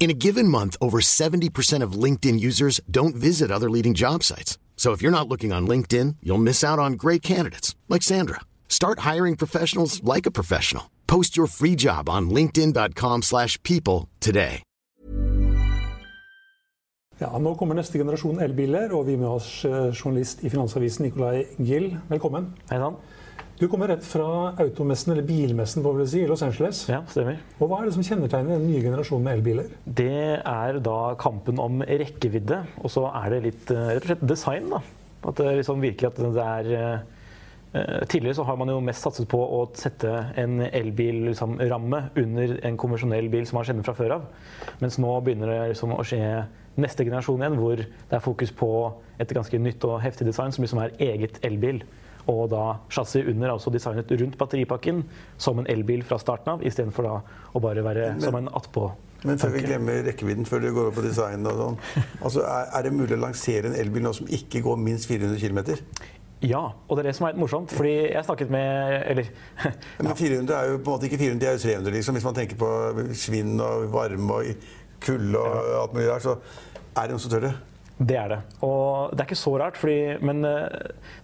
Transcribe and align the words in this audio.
In 0.00 0.08
a 0.08 0.14
given 0.14 0.48
month, 0.48 0.78
over 0.80 1.00
70% 1.02 1.84
of 1.84 1.92
LinkedIn 1.92 2.40
users 2.40 2.80
don't 2.90 3.14
visit 3.14 3.50
other 3.50 3.68
leading 3.68 3.92
job 3.92 4.22
sites. 4.22 4.58
So 4.76 4.92
if 4.92 5.02
you're 5.02 5.12
not 5.12 5.28
looking 5.28 5.52
on 5.52 5.68
LinkedIn, 5.68 6.16
you'll 6.22 6.38
miss 6.38 6.64
out 6.64 6.78
on 6.78 6.94
great 6.94 7.20
candidates 7.20 7.76
like 7.90 8.02
Sandra. 8.02 8.40
Start 8.66 9.00
hiring 9.00 9.36
professionals 9.36 10.02
like 10.02 10.24
a 10.24 10.30
professional. 10.30 10.84
Post 11.06 11.36
your 11.36 11.46
free 11.46 11.76
job 11.76 12.08
on 12.08 12.30
linkedin.com/people 12.30 13.20
slash 13.22 13.62
people 13.62 14.08
today. 14.20 14.62
Ja, 17.18 17.38
Nå 17.38 17.54
kommer 17.54 17.74
neste 17.74 17.98
generasjon 17.98 18.40
elbiler, 18.40 18.94
og 18.96 19.06
vi 19.06 19.16
med 19.20 19.28
oss 19.28 19.64
eh, 19.64 19.92
journalist 19.92 20.40
i 20.40 20.48
Finansavisen 20.48 21.04
Nicolai 21.04 21.44
Gill. 21.58 21.98
Velkommen. 22.08 22.46
Hei 22.70 22.78
sann. 22.80 22.96
Du 23.60 23.66
kommer 23.68 23.90
rett 23.92 24.04
fra 24.08 24.54
automessen, 24.56 25.12
eller 25.12 25.26
bilmessen 25.28 25.84
vi 25.84 26.04
si, 26.08 26.22
i 26.24 26.26
Los 26.26 26.40
Angeles. 26.42 26.78
Ja, 26.88 27.02
stemmer. 27.12 27.42
Og 27.58 27.68
Hva 27.68 27.82
er 27.82 27.90
det 27.90 27.92
som 27.92 28.06
kjennetegner 28.06 28.56
den 28.56 28.70
nye 28.70 28.80
generasjonen 28.80 29.26
med 29.26 29.36
elbiler? 29.36 29.66
Det 29.84 30.38
er 30.38 30.78
da 30.80 31.12
kampen 31.20 31.60
om 31.60 31.82
rekkevidde, 31.84 32.62
og 32.80 32.88
så 32.94 33.04
er 33.20 33.34
det 33.34 33.42
litt 33.50 33.74
eh, 33.74 33.90
rett 33.90 34.06
og 34.06 34.08
slett 34.08 34.24
design. 34.32 34.72
da. 34.72 34.80
At 35.28 35.36
det 35.42 35.52
liksom 35.58 35.84
virker 35.84 36.08
at 36.08 36.22
det 36.24 36.46
er 36.46 36.72
eh, 36.78 37.08
Tidligere 38.10 38.34
så 38.40 38.48
har 38.48 38.56
man 38.58 38.72
jo 38.72 38.80
mest 38.82 39.04
satset 39.04 39.28
på 39.30 39.38
å 39.38 39.60
sette 39.78 40.08
en 40.40 40.56
elbilramme 40.64 41.28
liksom, 41.30 41.92
under 42.24 42.56
en 42.66 42.78
konvensjonell 42.80 43.28
bil 43.30 43.44
som 43.46 43.60
man 43.60 43.68
kjenner 43.68 43.86
fra 43.86 43.94
før 43.94 44.16
av. 44.16 44.24
Mens 44.80 44.96
nå 44.98 45.12
begynner 45.22 45.52
det 45.52 45.60
liksom 45.74 45.92
å 45.94 46.02
skje 46.02 46.24
neste 46.80 47.04
generasjon 47.04 47.44
igjen, 47.44 47.60
hvor 47.60 47.84
det 47.84 48.16
er 48.16 48.24
fokus 48.24 48.50
på 48.56 48.72
et 49.22 49.36
ganske 49.36 49.60
nytt 49.62 49.84
og 49.86 50.00
heftig 50.02 50.26
design 50.32 50.56
som 50.56 50.64
liksom 50.64 50.82
er 50.82 50.96
eget 51.12 51.38
elbil. 51.46 51.84
Og 52.28 52.48
da 52.52 52.64
chassis 52.92 53.28
under 53.30 53.54
altså 53.54 53.72
designet 53.72 54.10
rundt 54.20 54.38
batteripakken 54.40 55.04
som 55.40 55.60
en 55.60 55.68
elbil 55.70 56.04
fra 56.06 56.18
starten 56.20 56.56
av, 56.56 56.66
istedenfor 56.66 57.08
da 57.08 57.14
å 57.54 57.62
bare 57.62 57.84
være 57.86 58.12
som 58.20 58.36
en 58.36 58.50
attpå. 58.60 58.90
Men 59.24 59.40
før 59.40 59.52
vi 59.52 59.64
glemmer 59.66 60.00
rekkevidden, 60.06 60.46
før 60.48 60.62
du 60.64 60.70
går 60.72 60.88
opp 60.90 60.96
på 60.96 61.04
design 61.04 61.44
og 61.48 61.58
sånn. 61.58 61.76
Altså, 62.24 62.44
er, 62.46 62.70
er 62.78 62.86
det 62.86 62.94
mulig 62.96 63.16
å 63.16 63.20
lansere 63.20 63.68
en 63.68 63.76
elbil 63.76 64.06
nå 64.06 64.14
som 64.16 64.28
ikke 64.32 64.62
går 64.64 64.80
minst 64.80 65.08
400 65.10 65.40
km? 65.42 65.60
Ja, 66.40 66.62
og 66.88 66.96
det 66.96 67.02
er 67.02 67.10
det 67.10 67.16
som 67.18 67.26
er 67.28 67.34
litt 67.34 67.42
morsomt. 67.42 67.72
Fordi 67.76 67.94
jeg 68.14 68.24
snakket 68.24 68.52
med 68.52 68.94
Eller 69.12 69.28
Men 70.00 70.14
400 70.16 70.54
er 70.56 70.70
jo 70.70 70.78
på 70.78 70.88
en 70.88 70.94
måte 70.94 71.10
ikke 71.10 71.20
400, 71.20 71.40
det 71.42 71.50
er 71.50 71.58
jo 71.58 71.64
300, 71.66 71.96
liksom. 71.98 72.16
Hvis 72.16 72.28
man 72.30 72.38
tenker 72.38 72.60
på 72.60 72.70
svinn 73.12 73.60
og 73.60 73.90
varme 73.92 74.38
og 74.38 74.70
kulde 75.04 75.40
og 75.40 75.74
alt 75.82 75.96
mulig 75.96 76.08
der, 76.08 76.24
så 76.24 76.38
er 76.96 77.02
det 77.04 77.12
noen 77.12 77.22
som 77.24 77.34
tør 77.34 77.46
det. 77.48 77.52
Det 78.00 78.16
er 78.16 78.32
det. 78.32 78.40
Og 78.64 79.12
det 79.12 79.20
er 79.20 79.28
ikke 79.28 79.36
så 79.36 79.52
rart, 79.60 79.76
fordi, 79.76 80.16
men 80.24 80.40
uh, 80.46 80.64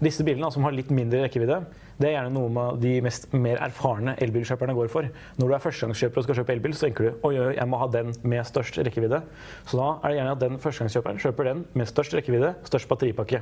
disse 0.05 0.25
bilene 0.27 0.51
som 0.53 0.67
har 0.67 0.75
litt 0.77 0.91
mindre 0.93 1.23
rekkevidde, 1.25 1.63
det 1.97 2.11
er 2.11 2.19
gjerne 2.19 2.35
noe 2.35 2.51
med 2.53 2.83
de 2.83 2.91
mest, 3.05 3.31
mer 3.33 3.63
erfarne 3.65 4.13
elbilkjøperne 4.21 4.75
går 4.77 4.91
for. 4.93 5.09
Når 5.39 5.49
du 5.49 5.55
er 5.57 5.63
førstegangskjøper 5.65 6.21
og 6.21 6.27
skal 6.27 6.39
kjøpe 6.43 6.53
elbil, 6.53 6.75
så 6.77 6.85
tenker 6.85 7.07
du 7.07 7.25
oi, 7.25 7.33
jeg 7.57 7.69
må 7.73 7.81
ha 7.81 7.89
den 7.95 8.13
med 8.29 8.45
størst 8.45 8.77
rekkevidde. 8.85 9.23
Så 9.65 9.81
da 9.81 9.89
er 9.95 10.13
det 10.13 10.19
gjerne 10.19 10.37
at 10.37 10.43
den 10.45 10.61
førstegangskjøperen 10.61 11.23
kjøper 11.25 11.49
den 11.49 11.65
med 11.73 11.89
størst 11.89 12.19
rekkevidde, 12.19 12.53
størst 12.69 12.93
batteripakke. 12.93 13.41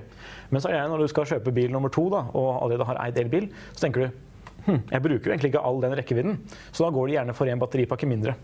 Men 0.55 0.63
så 0.63 0.71
er 0.71 0.77
det 0.77 0.81
gjerne 0.85 0.95
når 0.95 1.03
du 1.03 1.11
skal 1.17 1.31
kjøpe 1.35 1.57
bil 1.59 1.75
nummer 1.75 1.91
to 1.95 2.07
da, 2.15 2.23
og 2.31 2.53
allerede 2.61 2.87
har 2.93 3.03
eid 3.09 3.19
elbil, 3.25 3.51
så 3.73 3.89
tenker 3.89 4.07
du 4.07 4.67
hm, 4.69 4.83
jeg 4.95 5.07
bruker 5.09 5.27
jo 5.27 5.35
egentlig 5.35 5.51
ikke 5.51 5.67
all 5.67 5.83
den 5.83 5.99
rekkevidden, 5.99 6.39
så 6.71 6.87
da 6.87 6.95
går 6.95 7.11
det 7.11 7.19
gjerne 7.19 7.35
for 7.35 7.51
en 7.51 7.67
batteripakke 7.67 8.07
mindre. 8.07 8.39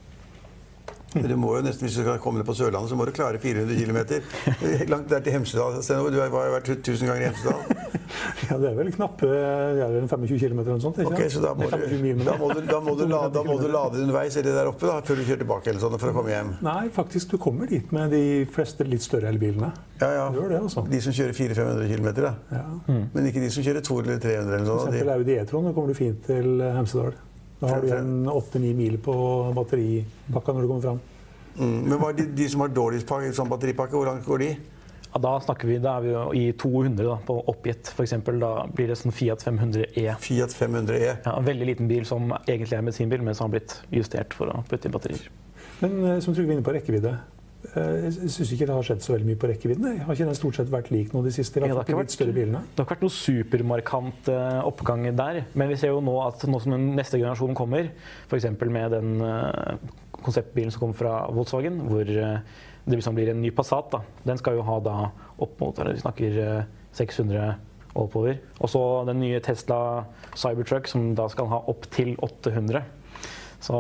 Du 1.14 1.36
må 1.36 1.56
jo 1.56 1.62
nesten, 1.66 1.86
Hvis 1.88 1.96
du 1.98 2.04
skal 2.04 2.20
komme 2.22 2.38
deg 2.38 2.46
på 2.46 2.54
Sørlandet, 2.54 2.90
så 2.92 2.96
må 2.98 3.06
du 3.08 3.12
klare 3.16 3.38
400 3.42 3.74
km. 3.74 3.98
Langt 4.92 5.08
der 5.10 5.24
til 5.26 5.32
Hemsedal. 5.34 5.80
Stenover. 5.82 6.14
Du 6.14 6.20
har 6.22 6.30
jo 6.30 6.52
vært 6.54 6.68
1000 6.76 7.08
ganger 7.10 7.22
i 7.24 7.30
Hemsedal. 7.32 7.64
Ja, 8.50 8.56
Det 8.58 8.66
er 8.70 8.74
vel 8.74 8.88
knappe 8.90 9.26
det 9.30 9.82
er 9.84 9.92
vel 9.92 10.06
25 10.10 10.38
km 10.40 10.58
eller 10.60 10.72
noe 10.74 10.82
sånt? 10.82 10.96
ikke 10.98 11.12
Ok, 11.14 11.20
så 11.30 11.42
da 11.44 11.52
må, 11.54 11.68
Det 11.68 11.78
25 11.78 12.00
mil 12.02 12.18
du, 12.18 12.24
da, 12.26 12.34
må 12.40 12.48
du, 12.50 12.60
da, 12.66 12.78
må 12.82 12.94
du 12.98 13.04
lade, 13.12 13.30
da 13.36 13.42
må 13.46 13.54
du 13.60 13.66
lade 13.70 14.00
underveis 14.02 14.34
eller 14.40 14.56
der 14.56 14.70
oppe 14.72 14.88
da, 14.88 14.96
før 15.06 15.20
du 15.20 15.22
kjører 15.28 15.42
tilbake 15.44 15.70
eller 15.70 15.82
sånn, 15.84 15.94
for 16.02 16.10
å 16.10 16.16
komme 16.16 16.32
hjem. 16.32 16.50
Nei, 16.66 16.88
faktisk, 16.96 17.30
du 17.36 17.38
kommer 17.42 17.70
dit 17.70 17.92
med 17.94 18.10
de 18.10 18.22
fleste 18.50 18.86
litt 18.88 19.04
større 19.06 19.30
elbilene. 19.30 19.70
Ja, 20.02 20.10
ja. 20.16 20.26
Du 20.34 20.40
gjør 20.40 20.50
det, 20.56 20.60
også. 20.66 20.84
De 20.90 21.00
som 21.06 21.14
kjører 21.14 21.38
400-500 21.38 21.94
km, 21.94 22.10
da. 22.18 22.34
Ja. 22.50 22.66
Men 23.14 23.30
ikke 23.30 23.44
de 23.44 23.52
som 23.54 23.66
kjører 23.68 23.86
200 23.86 24.10
eller 24.16 24.22
300 24.26 24.58
eller 24.58 24.66
For 24.72 24.82
sånn. 24.82 24.94
eksempel 24.98 25.14
Audi 25.14 25.38
E-tron, 25.44 25.70
da 25.70 25.76
kommer 25.78 25.94
du 25.94 26.00
fint 26.00 26.24
til 26.26 26.64
Hemsedal. 26.80 27.14
Da 27.60 27.74
har 27.74 27.84
du 27.84 27.90
en 27.92 28.12
8-9 28.30 28.74
mil 28.74 28.98
på 29.04 29.14
batteripakka 29.56 30.52
når 30.56 30.64
du 30.64 30.68
kommer 30.70 30.84
fram. 30.86 31.00
mm. 31.58 31.80
Men 31.86 31.98
hva 32.00 32.10
er 32.12 32.20
de, 32.22 32.28
de 32.38 32.48
som 32.48 32.64
har 32.64 32.72
dårligst 32.72 33.08
pakke, 33.08 33.32
sånn 33.36 33.50
batteripakke, 33.52 33.96
hvor 33.98 34.08
langt 34.08 34.24
går 34.24 34.44
de? 34.44 34.50
Ja, 35.10 35.18
da 35.18 35.32
snakker 35.42 35.66
vi, 35.66 35.76
da 35.82 35.96
er 35.98 36.04
vi 36.04 36.10
jo 36.12 36.22
i 36.38 36.44
200 36.54 37.02
da, 37.02 37.16
på 37.26 37.34
oppgitt, 37.50 37.90
f.eks. 37.90 38.14
Da 38.40 38.50
blir 38.70 38.92
det 38.92 38.96
sånn 39.00 39.12
Fiat 39.14 39.42
500 39.42 39.88
E. 39.98 40.06
Fiat 40.22 40.54
500 40.54 40.96
E. 41.00 41.08
Ja, 41.24 41.34
en 41.34 41.48
veldig 41.48 41.66
liten 41.72 41.90
bil 41.90 42.06
som 42.06 42.30
egentlig 42.46 42.78
er 42.78 42.86
medisinbil, 42.86 43.24
men 43.26 43.34
som 43.34 43.48
har 43.48 43.56
blitt 43.56 43.74
justert 43.90 44.36
for 44.38 44.52
å 44.54 44.62
putte 44.70 44.86
inn 44.86 44.94
batterier. 44.94 45.26
Men 45.80 45.98
eh, 46.04 46.20
som 46.22 46.36
Trygve 46.36 46.54
er 46.54 46.60
inne 46.60 46.66
på 46.66 46.76
rekkevidde. 46.76 47.16
Eh, 47.76 48.08
Jeg 48.08 48.30
syns 48.34 48.52
ikke 48.54 48.66
det 48.68 48.74
har 48.76 48.86
skjedd 48.86 49.02
så 49.04 49.12
veldig 49.14 49.28
mye 49.30 49.40
på 49.40 49.50
rekkevidden. 49.50 49.98
Har 50.06 50.14
ikke 50.16 50.28
den 50.30 50.38
stort 50.38 50.56
sett 50.58 50.70
vært 50.72 50.90
lik 50.94 51.12
nå 51.14 51.22
de 51.26 51.32
siste? 51.34 51.60
Ja, 51.60 51.68
det 51.68 51.76
har 51.76 51.84
ikke 51.88 51.98
vært- 52.00 52.14
større 52.16 52.34
bilene? 52.36 52.62
Det 52.74 52.78
har 52.82 52.86
ikke 52.88 52.96
vært 52.96 53.06
noe 53.06 53.16
supermarkant 53.18 54.28
eh, 54.32 54.60
oppgang 54.70 55.06
der. 55.16 55.42
Men 55.54 55.68
vi 55.72 55.76
ser 55.80 55.94
jo 55.94 56.00
nå 56.04 56.16
at 56.26 56.42
nå 56.48 56.60
som 56.62 56.72
den 56.76 56.90
neste 56.96 57.18
generasjonen 57.20 57.56
kommer, 57.58 57.90
f.eks. 58.30 58.48
med 58.66 58.90
den 58.96 59.20
eh, 59.20 59.76
konseptbilen 60.20 60.70
som 60.72 60.80
kommer 60.86 60.98
fra 60.98 61.14
Volkswagen, 61.32 61.80
hvor 61.88 62.04
det 62.04 62.96
liksom 62.96 63.14
blir 63.14 63.30
en 63.30 63.40
ny 63.42 63.50
Passat, 63.54 63.90
da. 63.92 64.00
den 64.26 64.38
skal 64.40 64.56
jo 64.56 64.62
ha 64.66 64.78
da 64.80 64.94
opp 65.40 65.60
mot 65.60 65.78
eller 65.78 65.94
vi 65.94 66.00
snakker 66.02 66.38
eh, 66.44 66.64
600 66.96 67.54
og 67.94 68.04
oppover. 68.06 68.36
Og 68.60 68.68
så 68.70 68.80
den 69.08 69.18
nye 69.20 69.40
Tesla 69.42 70.04
Cybertruck, 70.38 70.86
som 70.88 71.14
da 71.18 71.26
skal 71.32 71.48
ha 71.50 71.58
opp 71.70 71.88
til 71.90 72.14
800. 72.22 72.82
Så 73.60 73.76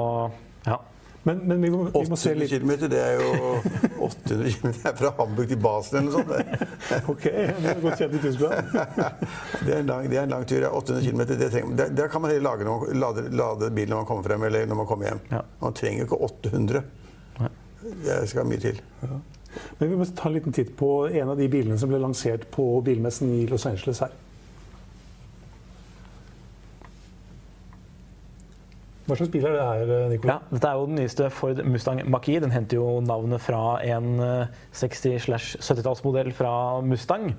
ja. 0.66 0.76
Men, 1.22 1.40
men 1.44 1.60
vi, 1.60 1.68
må, 1.68 1.82
vi 1.92 2.02
må 2.08 2.16
se 2.16 2.30
800 2.32 2.38
litt 2.40 2.52
km, 2.62 2.70
det 2.88 3.00
er 3.04 3.18
jo 3.20 3.32
800 4.06 4.52
km 4.54 4.70
fra 4.96 5.10
Hamburg 5.18 5.50
til 5.50 5.58
Basel 5.60 5.98
eller 6.00 6.06
noe 6.08 6.22
sånt. 6.22 6.62
Ok, 7.12 7.26
det 7.26 7.72
er 7.74 7.82
godt 7.82 8.00
kjent 8.00 8.14
i 8.16 8.20
Tyskland. 8.24 8.70
Det 9.66 9.74
er 9.74 9.82
en 9.82 9.90
lang, 9.90 10.06
det 10.08 10.16
er 10.16 10.24
en 10.24 10.32
lang 10.32 10.46
tur. 10.48 10.62
ja. 10.64 10.70
800 10.72 11.04
km. 11.10 11.20
Det 11.34 11.50
trenger, 11.52 11.74
der, 11.76 11.92
der 11.98 12.08
kan 12.08 12.24
man 12.24 12.32
heller 12.32 12.46
lage 12.48 12.64
når 12.64 12.86
lade, 12.96 13.26
lade 13.36 13.68
bilen 13.76 13.92
når 13.92 14.00
man 14.00 14.08
kommer 14.08 14.24
frem 14.30 14.46
eller 14.48 14.66
når 14.70 14.80
man 14.80 14.88
kommer 14.88 15.10
hjem. 15.10 15.20
Ja. 15.34 15.42
Man 15.60 15.76
trenger 15.76 16.08
ikke 16.08 16.20
800. 16.24 16.82
Det 18.06 18.16
skal 18.28 18.48
mye 18.48 18.60
til. 18.60 18.80
Men 19.80 19.90
vi 19.90 19.96
må 19.98 20.04
ta 20.16 20.28
en 20.30 20.34
liten 20.38 20.54
titt 20.56 20.72
på 20.78 20.90
en 21.10 21.32
av 21.32 21.36
de 21.40 21.48
bilene 21.52 21.76
som 21.80 21.90
ble 21.92 22.00
lansert 22.00 22.48
på 22.54 22.66
bilmessen 22.86 23.32
i 23.34 23.44
Los 23.50 23.66
Angeles 23.68 24.00
her. 24.04 24.12
Hva 29.10 29.16
slags 29.18 29.30
bil 29.32 29.42
er 29.48 29.56
det 29.56 29.62
her, 29.66 29.88
Nicolai? 30.12 30.36
Ja, 30.36 30.52
dette 30.54 30.68
er 30.70 30.76
jo 30.78 30.86
den 30.86 30.98
nyeste 31.00 31.30
Ford 31.34 31.60
Mustang 31.66 31.98
Mach-E. 32.14 32.36
Den 32.44 32.52
henter 32.54 32.78
jo 32.78 33.00
navnet 33.02 33.42
fra 33.42 33.80
en 33.82 34.20
eh, 34.22 34.52
60-70-tallsmodell 34.78 36.30
fra 36.36 36.52
Mustang. 36.86 37.32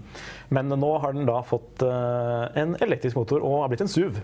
Men 0.52 0.74
nå 0.76 0.90
har 1.00 1.16
den 1.16 1.30
da 1.30 1.38
fått 1.48 1.86
eh, 1.88 2.60
en 2.60 2.76
elektrisk 2.84 3.16
motor 3.22 3.40
og 3.40 3.62
har 3.62 3.72
blitt 3.72 3.86
en 3.86 3.94
SUV. 3.94 4.20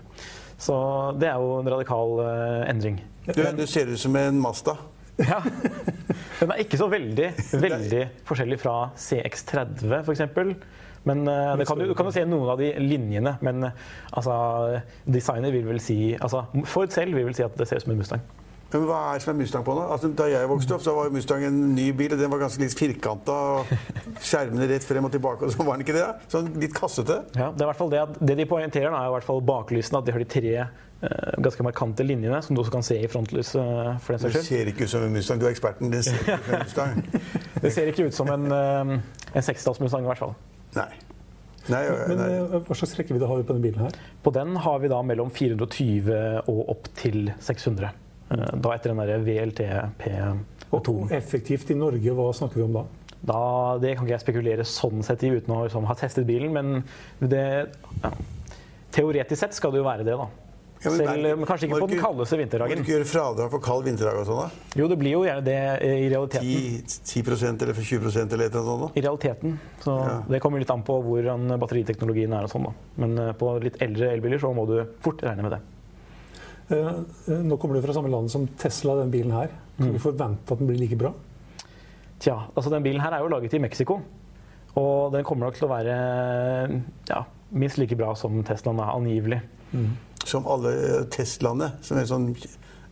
Så 0.60 0.76
det 1.16 1.30
er 1.30 1.40
jo 1.40 1.56
en 1.62 1.72
radikal 1.72 2.20
eh, 2.26 2.68
endring. 2.68 3.00
Du, 3.30 3.40
du 3.40 3.64
ser 3.64 3.88
ut 3.88 4.00
som 4.04 4.20
en 4.20 4.44
Mazda. 4.44 4.76
Ja. 5.18 5.40
Den 6.38 6.52
er 6.54 6.60
ikke 6.62 6.78
så 6.78 6.86
veldig, 6.90 7.32
veldig 7.58 8.02
forskjellig 8.28 8.58
fra 8.62 8.74
CX30 8.94 9.96
f.eks. 10.04 10.22
Men 11.08 11.24
eh, 11.30 11.54
det 11.58 11.66
kan, 11.68 11.80
du, 11.80 11.94
kan 11.96 12.08
jo 12.08 12.14
se 12.14 12.24
noen 12.28 12.52
av 12.52 12.60
de 12.60 12.72
linjene. 12.82 13.36
Men 13.44 13.70
eh, 13.70 13.86
altså, 14.12 14.34
designer 15.08 15.54
vil 15.54 15.66
vel 15.68 15.80
si 15.82 16.14
altså, 16.14 16.46
Ford 16.68 16.92
selv 16.94 17.18
vil 17.18 17.30
vel 17.30 17.38
si 17.38 17.46
at 17.46 17.56
det 17.58 17.68
ser 17.68 17.80
ut 17.80 17.86
som 17.86 17.94
en 17.94 18.02
Mustang. 18.02 18.26
Men 18.68 18.82
hva 18.84 18.96
er 19.08 19.16
det 19.16 19.24
som 19.24 19.30
er 19.32 19.38
Mustang 19.38 19.62
på 19.64 19.74
den? 19.78 19.86
Altså, 19.94 20.10
da 20.12 20.26
jeg 20.28 20.48
vokste 20.50 20.74
opp, 20.76 20.82
så 20.84 20.92
var 20.92 21.12
Mustang 21.12 21.46
en 21.48 21.60
ny 21.72 21.86
bil. 21.96 22.12
og 22.12 22.20
Den 22.20 22.32
var 22.34 22.42
ganske 22.42 22.60
litt 22.60 22.76
firkanta. 22.76 23.38
Skjermene 24.20 24.68
rett 24.68 24.84
frem 24.84 25.08
og 25.08 25.14
tilbake. 25.14 25.48
og 25.48 25.54
så 25.54 25.64
var 25.64 25.78
den 25.78 25.86
ikke 25.86 25.96
det? 25.96 26.04
da? 26.04 26.28
Sånn 26.34 26.50
litt 26.60 26.76
kassete. 26.76 27.22
Ja, 27.32 27.48
det 27.48 27.64
er 27.64 27.64
i 27.64 27.70
hvert 27.70 27.80
fall 27.80 27.94
det 27.94 28.02
at 28.04 28.20
det 28.20 28.36
de 28.42 28.46
poengterer, 28.50 28.92
er 28.92 29.08
i 29.08 29.14
hvert 29.16 29.28
fall 29.28 29.40
baklysene. 29.48 30.02
At 30.02 30.10
de 30.10 30.16
har 30.16 30.24
de 30.24 30.28
tre 30.36 30.52
ganske 31.00 31.62
markante 31.62 32.02
linjene, 32.02 32.40
som 32.42 32.56
du 32.56 32.62
også 32.62 32.72
kan 32.74 32.82
se 32.82 32.96
i 33.02 33.06
frontlys. 33.06 33.54
eh, 33.54 33.98
for 34.02 34.16
den 34.16 34.22
Det 34.24 34.32
saks 34.32 34.34
skyld. 34.34 34.48
ser 34.48 34.66
ikke 34.72 34.82
ut 34.84 34.90
som 34.90 35.02
en 35.06 35.12
Mustang. 35.12 35.38
Du 35.40 35.46
er 35.46 35.50
eksperten. 35.54 35.90
Det 35.92 36.04
ser 36.04 36.16
ikke 36.18 36.32
ut 36.34 36.40
som 36.42 36.54
en 36.54 36.64
Mustang. 36.64 37.04
Det 37.62 37.72
ser 37.74 37.86
ikke 37.92 38.06
ut 38.08 38.14
som 38.14 38.28
en, 38.34 38.46
eh, 38.52 39.00
en 39.34 39.42
seksdalsmustang, 39.42 40.02
i 40.02 40.10
hvert 40.10 40.18
fall. 40.18 40.34
Nei. 40.74 40.88
Nei, 41.68 41.82
Men 42.08 42.16
nei. 42.18 42.28
eh, 42.32 42.58
hva 42.64 42.74
slags 42.74 42.96
rekkevidde 42.98 43.26
har 43.28 43.36
vi 43.36 43.42
på 43.44 43.52
denne 43.54 43.62
bilen 43.66 43.80
her? 43.86 43.96
På 44.24 44.32
den 44.32 44.56
har 44.56 44.78
vi 44.80 44.88
da 44.88 45.02
mellom 45.02 45.30
420 45.30 46.42
og 46.48 46.68
opp 46.74 46.88
til 46.96 47.32
600. 47.38 47.90
Eh, 48.30 48.36
Da 48.60 48.72
etter 48.74 48.94
den 48.94 49.02
der 49.04 49.18
VLTP 49.26 50.08
og 50.72 50.82
2. 50.84 50.94
Og 51.04 51.12
effektivt 51.12 51.70
i 51.70 51.74
Norge, 51.78 52.10
hva 52.16 52.32
snakker 52.34 52.56
vi 52.56 52.62
om 52.66 52.72
da? 52.80 52.84
Da, 53.24 53.78
det 53.82 53.96
kan 53.96 54.06
ikke 54.06 54.14
jeg 54.16 54.20
spekulere 54.26 54.64
sånn 54.64 55.02
sett 55.02 55.22
i 55.26 55.30
uten 55.34 55.54
å 55.54 55.64
liksom, 55.66 55.84
ha 55.90 55.94
testet 55.98 56.26
bilen, 56.26 56.52
men 56.54 56.84
det, 57.20 57.68
ja. 58.02 58.10
teoretisk 58.94 59.40
sett 59.40 59.54
skal 59.58 59.72
det 59.74 59.80
jo 59.82 59.86
være 59.88 60.04
det, 60.06 60.14
da. 60.20 60.28
Ja, 60.78 60.92
men 60.92 61.00
Selv, 61.00 61.38
men 61.40 61.46
kanskje 61.48 61.66
ikke 61.66 61.78
på 61.82 61.88
den 61.90 61.98
kaldeste 61.98 62.36
vinterdagen. 62.38 62.78
Må 62.78 62.84
du 62.84 62.86
ikke 62.86 62.94
gjøre 62.94 63.06
fradrag 63.10 63.48
for 63.50 63.62
kald 63.64 63.86
vinterdag 63.88 64.20
og 64.20 64.28
sånn, 64.28 64.42
da? 64.44 64.74
Jo, 64.78 64.86
det 64.90 64.98
blir 65.00 65.16
jo 65.16 65.22
gjerne 65.26 65.42
det 65.42 65.56
i 65.82 66.04
realiteten. 66.12 66.84
10% 66.86 67.64
eller 67.66 67.74
20 67.74 68.06
eller 68.06 68.20
et 68.22 68.28
eller 68.28 68.44
annet 68.46 68.68
sånt? 68.68 68.84
Da. 68.84 68.90
I 68.94 69.04
realiteten. 69.08 69.56
Så 69.82 69.96
Ja. 69.98 70.20
Det 70.28 70.40
kommer 70.44 70.62
litt 70.62 70.70
an 70.70 70.84
på 70.86 71.00
hvordan 71.02 71.58
batteriteknologien 71.58 72.32
er 72.32 72.46
og 72.46 72.52
sånn, 72.52 72.68
da. 72.68 72.72
Men 73.02 73.18
eh, 73.18 73.32
på 73.32 73.50
litt 73.64 73.80
eldre 73.82 74.12
elbiler 74.14 74.38
så 74.38 74.52
må 74.54 74.66
du 74.70 74.76
fort 75.02 75.24
regne 75.26 75.42
med 75.48 75.56
det. 75.56 75.60
Eh, 76.70 76.92
eh, 77.34 77.42
Nå 77.42 77.58
kommer 77.58 77.74
du 77.74 77.82
fra 77.82 77.96
samme 77.96 78.12
land 78.12 78.30
som 78.30 78.46
Tesla, 78.46 79.00
den 79.02 79.10
bilen 79.10 79.34
her. 79.34 79.50
Kan 79.78 79.92
vi 79.94 79.98
forvente 79.98 80.52
at 80.52 80.58
den 80.62 80.70
blir 80.70 80.78
like 80.78 80.98
bra? 80.98 81.10
Tja, 82.22 82.38
altså 82.54 82.70
den 82.70 82.82
bilen 82.86 83.02
her 83.02 83.14
er 83.14 83.22
jo 83.26 83.34
laget 83.34 83.54
i 83.54 83.58
Mexico. 83.62 83.98
Og 84.78 85.10
den 85.12 85.24
kommer 85.26 85.48
nok 85.48 85.58
til 85.58 85.66
å 85.66 85.74
være 85.74 85.94
ja, 87.08 87.24
minst 87.50 87.78
like 87.78 87.96
bra 87.98 88.14
som 88.14 88.44
Teslaen 88.46 88.78
er 88.78 88.94
angivelig. 88.94 89.42
da? 89.72 89.86
Som 90.28 90.48
alle 90.50 91.06
Teslaene, 91.14 91.72
som 91.80 91.96
er 91.96 92.04
et 92.04 92.10
sånn 92.12 92.32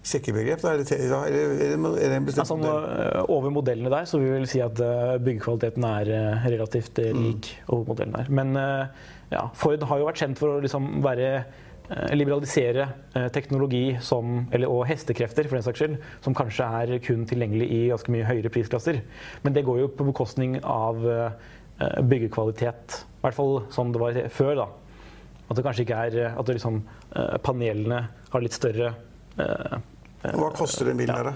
sekkebegrep? 0.06 0.62
Da? 0.62 0.74
Eller, 0.76 0.86
eller, 0.94 1.60
eller, 1.66 1.98
er 1.98 2.12
det 2.12 2.18
en 2.20 2.28
bestemt 2.28 2.44
Altså, 2.44 2.56
modell? 2.60 2.88
eh, 2.94 3.34
over 3.34 3.54
modellene 3.54 3.92
der 3.92 4.08
så 4.08 4.20
vi 4.22 4.30
vil 4.30 4.48
si 4.50 4.62
at 4.64 4.80
eh, 4.82 5.16
byggekvaliteten 5.22 5.86
er 5.88 6.12
eh, 6.14 6.48
relativt 6.54 7.00
lik 7.02 7.22
lik 7.26 7.52
over 7.66 7.92
modellen 7.92 8.16
der. 8.16 8.30
Men 8.30 8.54
ja, 9.32 9.48
Ford 9.58 9.82
har 9.82 9.98
jo 9.98 10.06
vært 10.06 10.20
kjent 10.22 10.38
for 10.38 10.54
å 10.54 10.60
liksom 10.62 11.00
være 11.04 11.30
liberalisere 12.18 12.88
teknologi 13.30 13.96
som, 14.02 14.48
eller, 14.50 14.70
og 14.70 14.88
hestekrefter 14.90 15.46
for 15.46 15.54
den 15.54 15.62
saks 15.62 15.82
skyld, 15.82 16.00
som 16.24 16.34
kanskje 16.34 16.66
er 16.80 16.92
kun 17.02 17.22
tilgjengelig 17.30 17.68
i 17.70 17.78
ganske 17.92 18.10
mye 18.10 18.26
høyere 18.26 18.50
prisklasser. 18.50 18.98
Men 19.44 19.54
det 19.54 19.62
går 19.66 19.84
jo 19.84 19.92
på 19.94 20.06
bekostning 20.08 20.56
av 20.66 20.98
byggekvalitet. 21.78 22.98
I 23.06 23.22
hvert 23.22 23.38
fall 23.38 23.54
sånn 23.74 23.94
det 23.94 24.02
var 24.02 24.18
før. 24.34 24.64
da. 24.64 24.66
At 25.46 25.60
det 25.60 25.66
kanskje 25.66 25.86
ikke 25.86 26.00
er 26.08 26.18
At 26.32 26.46
det 26.48 26.58
liksom, 26.58 26.80
panelene 27.44 28.00
har 28.32 28.44
litt 28.44 28.56
større 28.56 28.94
eh, 29.40 29.76
Hva 30.32 30.50
koster 30.56 30.90
den 30.90 30.98
bilen 31.02 31.34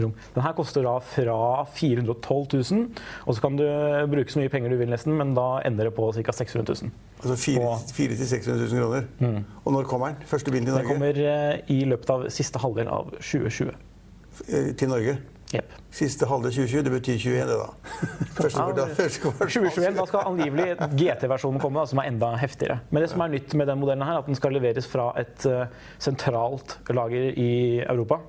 rom. 0.00 0.14
Den 0.34 0.44
her 0.44 0.54
koster 0.56 0.84
da 0.86 0.94
fra 1.04 1.34
412 1.76 2.62
000, 2.72 2.86
og 3.26 3.36
så 3.36 3.42
kan 3.44 3.58
du 3.58 3.64
bruke 4.08 4.32
så 4.32 4.40
mye 4.40 4.48
penger 4.52 4.72
du 4.72 4.78
vil 4.80 4.88
nesten, 4.88 5.12
men 5.18 5.34
da 5.36 5.60
ender 5.68 5.90
det 5.90 5.94
på 5.98 6.06
ca. 6.16 6.32
600 6.32 6.64
000. 6.86 6.94
Altså 7.22 7.36
400 7.36 8.16
000-600 8.16 8.72
000 8.72 8.80
kroner. 8.80 9.42
Og 9.64 9.76
når 9.76 9.90
kommer 9.90 10.14
den? 10.14 10.24
Første 10.30 10.54
bilen 10.54 10.66
til 10.70 10.78
Den 10.78 10.88
kommer 10.88 11.20
eh, 11.20 11.60
i 11.70 11.82
løpet 11.84 12.14
av 12.14 12.24
siste 12.32 12.62
halvdel 12.62 12.88
av 12.88 13.12
2020. 13.20 13.74
Eh, 14.48 14.72
Til 14.80 14.88
Norge? 14.90 15.18
Jepp. 15.52 15.72
Siste 15.92 16.26
halve 16.30 16.48
2020, 16.48 16.84
det 16.86 16.92
betyr 16.94 17.18
21 17.20 17.48
det, 17.50 17.56
da. 17.60 17.68
Første 18.38 18.56
kvartal, 18.56 18.92
første 18.96 19.20
kvartal. 19.20 19.50
2021, 19.52 19.96
Da 19.98 20.06
skal 20.08 20.28
angivelig 20.30 20.68
GT-versjonen 20.96 21.60
komme, 21.60 21.82
da, 21.82 21.90
som 21.90 22.00
er 22.00 22.08
enda 22.08 22.32
heftigere. 22.40 22.78
Men 22.90 23.04
det 23.04 23.10
som 23.12 23.24
er 23.24 23.34
nytt 23.34 23.56
med 23.60 23.68
den 23.68 23.82
modellen, 23.82 24.06
her, 24.08 24.20
er 24.20 24.24
at 24.24 24.30
den 24.30 24.38
skal 24.38 24.56
leveres 24.56 24.88
fra 24.88 25.10
et 25.20 25.44
eh, 25.48 25.66
sentralt 26.00 26.78
lager 26.96 27.36
i 27.36 27.52
Europa. 27.84 28.22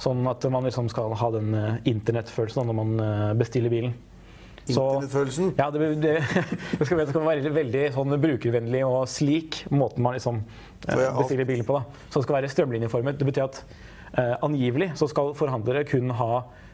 Sånn 0.00 0.24
at 0.30 0.46
man 0.50 0.66
liksom 0.66 0.88
skal 0.90 1.12
ha 1.20 1.28
den 1.34 1.52
uh, 1.52 1.74
internettfølelsen 1.88 2.70
når 2.70 2.76
man 2.78 2.92
eh, 3.04 3.26
bestiller 3.38 3.72
bilen. 3.72 3.94
Så- 4.74 4.86
Internettfølelsen? 5.00 5.52
Ja, 5.58 5.68
det, 5.74 5.90
det, 6.02 6.14
det, 6.78 6.86
skal, 6.86 6.98
være 7.00 7.22
veldig, 7.26 7.52
veldig 7.54 7.84
sånn 7.96 8.16
brukervennlig 8.22 8.82
og 8.86 9.04
slik 9.10 9.62
måten 9.70 10.04
man 10.04 10.16
liksom 10.16 10.42
eh, 10.88 11.06
bestiller 11.18 11.48
bilen 11.48 11.66
på. 11.68 11.78
da. 11.78 12.02
Så 12.10 12.20
det 12.20 12.26
skal 12.28 12.38
være 12.40 12.52
strømlinjeformet. 12.52 13.18
Det 13.20 13.28
betyr 13.28 13.46
at 13.46 13.62
eh, 14.16 14.36
angivelig 14.46 14.92
så 15.00 15.08
skal 15.10 15.34
forhandlere 15.38 15.86
kun 15.88 16.12
ha 16.18 16.30